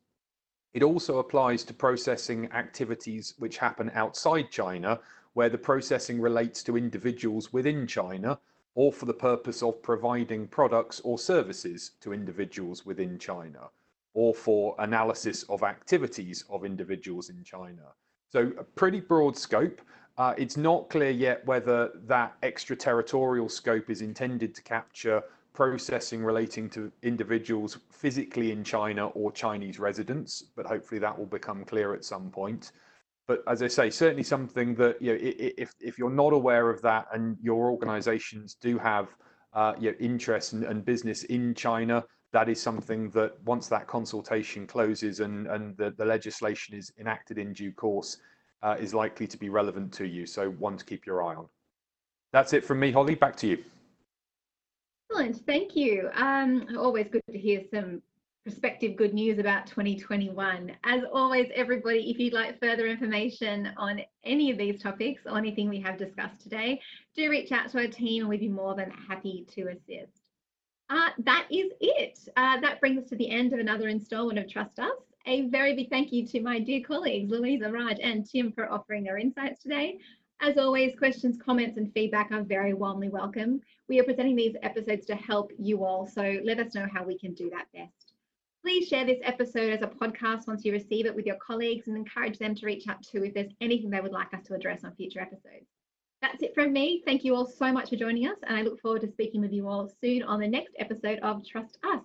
It 0.74 0.82
also 0.82 1.20
applies 1.20 1.64
to 1.66 1.74
processing 1.74 2.52
activities 2.52 3.36
which 3.38 3.58
happen 3.58 3.92
outside 3.94 4.50
China, 4.50 5.00
where 5.34 5.50
the 5.50 5.58
processing 5.58 6.20
relates 6.20 6.64
to 6.64 6.78
individuals 6.78 7.54
within 7.54 7.86
China, 7.86 8.40
or 8.78 8.94
for 8.94 9.08
the 9.08 9.14
purpose 9.14 9.64
of 9.64 9.82
providing 9.82 10.48
products 10.48 11.02
or 11.04 11.18
services 11.18 11.94
to 12.00 12.14
individuals 12.14 12.86
within 12.86 13.18
China, 13.18 13.72
or 14.14 14.36
for 14.36 14.76
analysis 14.78 15.42
of 15.50 15.64
activities 15.64 16.46
of 16.52 16.64
individuals 16.64 17.30
in 17.30 17.44
China. 17.44 17.82
So 18.30 18.52
a 18.60 18.64
pretty 18.64 19.00
broad 19.00 19.36
scope. 19.36 19.82
Uh, 20.20 20.36
it's 20.38 20.58
not 20.58 20.92
clear 20.92 21.10
yet 21.10 21.44
whether 21.48 21.90
that 22.06 22.36
extraterritorial 22.44 23.50
scope 23.50 23.90
is 23.90 24.04
intended 24.04 24.54
to 24.54 24.62
capture 24.62 25.24
processing 25.54 26.24
relating 26.24 26.70
to 26.70 26.92
individuals 27.02 27.80
physically 27.90 28.52
in 28.52 28.64
China 28.64 29.08
or 29.08 29.32
Chinese 29.32 29.80
residents, 29.80 30.44
but 30.56 30.68
hopefully 30.68 31.00
that 31.00 31.18
will 31.18 31.26
become 31.26 31.66
clear 31.66 31.96
at 31.96 32.06
some 32.06 32.30
point 32.30 32.74
but 33.28 33.44
as 33.48 33.62
I 33.62 33.68
say, 33.68 33.90
certainly 33.90 34.24
something 34.24 34.74
that 34.76 35.02
you 35.02 35.12
know, 35.14 35.20
if 35.22 35.74
if 35.80 36.00
you're 36.00 36.10
not 36.10 36.34
aware 36.34 36.70
of 36.70 36.82
that 36.82 37.08
and 37.14 37.38
your 37.42 37.70
organisations 37.70 38.56
do 38.56 38.78
have 38.78 39.10
uh, 39.54 39.74
you 39.80 39.92
know, 39.92 39.98
interest 40.00 40.54
and, 40.54 40.64
and, 40.64 40.86
business 40.86 41.24
in 41.26 41.54
China, 41.54 42.04
that 42.32 42.48
is 42.48 42.62
something 42.62 43.10
that 43.12 43.42
once 43.44 43.68
that 43.68 43.88
consultation 43.88 44.66
closes 44.66 45.20
and 45.20 45.48
and 45.48 45.76
the, 45.78 45.92
the 45.98 46.06
legislation 46.06 46.76
is 46.76 46.92
enacted 47.00 47.38
in 47.38 47.52
due 47.52 47.72
course, 47.72 48.18
uh, 48.64 48.76
is 48.80 48.94
likely 48.94 49.28
to 49.28 49.38
be 49.38 49.50
relevant 49.50 49.92
to 49.94 50.06
you. 50.06 50.26
So 50.26 50.52
one 50.52 50.78
to 50.78 50.86
keep 50.86 51.06
your 51.06 51.22
eye 51.22 51.36
on. 51.36 51.48
That's 52.32 52.54
it 52.54 52.64
from 52.64 52.80
me, 52.80 52.92
Holly. 52.92 53.16
Back 53.16 53.36
to 53.38 53.48
you. 53.48 53.64
Excellent, 55.10 55.46
thank 55.46 55.76
you. 55.76 56.10
Um, 56.16 56.68
always 56.78 57.08
good 57.10 57.24
to 57.32 57.38
hear 57.38 57.62
some 57.74 58.02
prospective 58.48 58.96
good 58.96 59.14
news 59.14 59.40
about 59.40 59.68
2021. 59.68 60.72
As 60.86 61.02
always, 61.12 61.52
everybody, 61.54 62.10
if 62.10 62.18
you'd 62.18 62.32
like 62.32 62.58
further 62.62 62.88
information 62.88 63.74
on 63.76 64.00
any 64.24 64.50
of 64.50 64.58
these 64.58 64.82
topics 64.82 65.24
or 65.26 65.38
anything 65.38 65.68
we 65.68 65.82
have 65.82 65.98
discussed 65.98 66.40
today, 66.40 66.80
do 67.14 67.30
reach 67.30 67.52
out 67.52 67.70
to 67.70 67.80
our 67.80 67.88
team 67.88 68.22
and 68.22 68.30
we'd 68.30 68.40
be 68.40 68.48
more 68.48 68.74
than 68.74 68.90
happy 68.90 69.46
to 69.54 69.64
assist. 69.64 70.30
Uh, 70.90 71.10
that 71.26 71.46
is 71.52 71.74
it. 71.82 72.18
Uh, 72.38 72.58
that 72.62 72.80
brings 72.80 73.04
us 73.04 73.10
to 73.10 73.18
the 73.18 73.30
end 73.30 73.52
of 73.52 73.60
another 73.60 73.90
installment 73.90 74.40
of 74.40 74.50
Trust 74.50 74.80
Us. 74.80 74.96
A 75.26 75.50
very 75.50 75.76
big 75.76 75.90
thank 75.90 76.14
you 76.14 76.26
to 76.28 76.42
my 76.42 76.58
dear 76.58 76.82
colleagues, 76.88 77.30
Louisa, 77.30 77.70
Raj, 77.70 77.98
and 78.02 78.26
Tim 78.26 78.54
for 78.54 78.72
offering 78.72 79.04
their 79.04 79.18
insights 79.18 79.62
today. 79.62 80.00
As 80.40 80.58
always, 80.58 80.96
questions, 80.98 81.38
comments, 81.38 81.78
and 81.78 81.92
feedback 81.94 82.32
are 82.32 82.44
very 82.44 82.74
warmly 82.74 83.10
welcome. 83.10 83.60
We 83.90 84.00
are 84.00 84.06
presenting 84.06 84.38
these 84.38 84.56
episodes 84.64 85.06
to 85.08 85.16
help 85.16 85.52
you 85.60 85.84
all, 85.84 86.08
so 86.08 86.40
let 86.46 86.60
us 86.60 86.76
know 86.76 86.88
how 86.90 87.04
we 87.04 87.20
can 87.20 87.34
do 87.34 87.50
that 87.50 87.66
best. 87.74 88.07
Please 88.64 88.88
share 88.88 89.06
this 89.06 89.20
episode 89.24 89.72
as 89.72 89.82
a 89.82 89.88
podcast 89.88 90.48
once 90.48 90.66
you 90.66 90.72
receive 90.72 91.06
it 91.06 91.16
with 91.16 91.26
your 91.26 91.38
colleagues 91.38 91.88
and 91.88 91.96
encourage 91.96 92.40
them 92.40 92.56
to 92.56 92.66
reach 92.66 92.88
out 92.88 93.02
to 93.04 93.24
if 93.24 93.34
there's 93.34 93.52
anything 93.62 93.90
they 93.90 94.02
would 94.02 94.12
like 94.12 94.34
us 94.34 94.44
to 94.46 94.56
address 94.56 94.84
on 94.84 94.96
future 94.96 95.22
episodes. 95.22 95.68
That's 96.22 96.42
it 96.42 96.56
from 96.56 96.74
me. 96.74 97.04
Thank 97.06 97.24
you 97.24 97.36
all 97.36 97.46
so 97.46 97.72
much 97.72 97.90
for 97.90 97.96
joining 97.96 98.28
us, 98.28 98.38
and 98.48 98.58
I 98.58 98.64
look 98.64 98.82
forward 98.82 99.02
to 99.02 99.12
speaking 99.12 99.42
with 99.42 99.54
you 99.54 99.68
all 99.68 99.90
soon 100.02 100.24
on 100.24 100.40
the 100.40 100.48
next 100.48 100.74
episode 100.80 101.20
of 101.20 101.46
Trust 101.46 101.78
Us. 101.84 102.02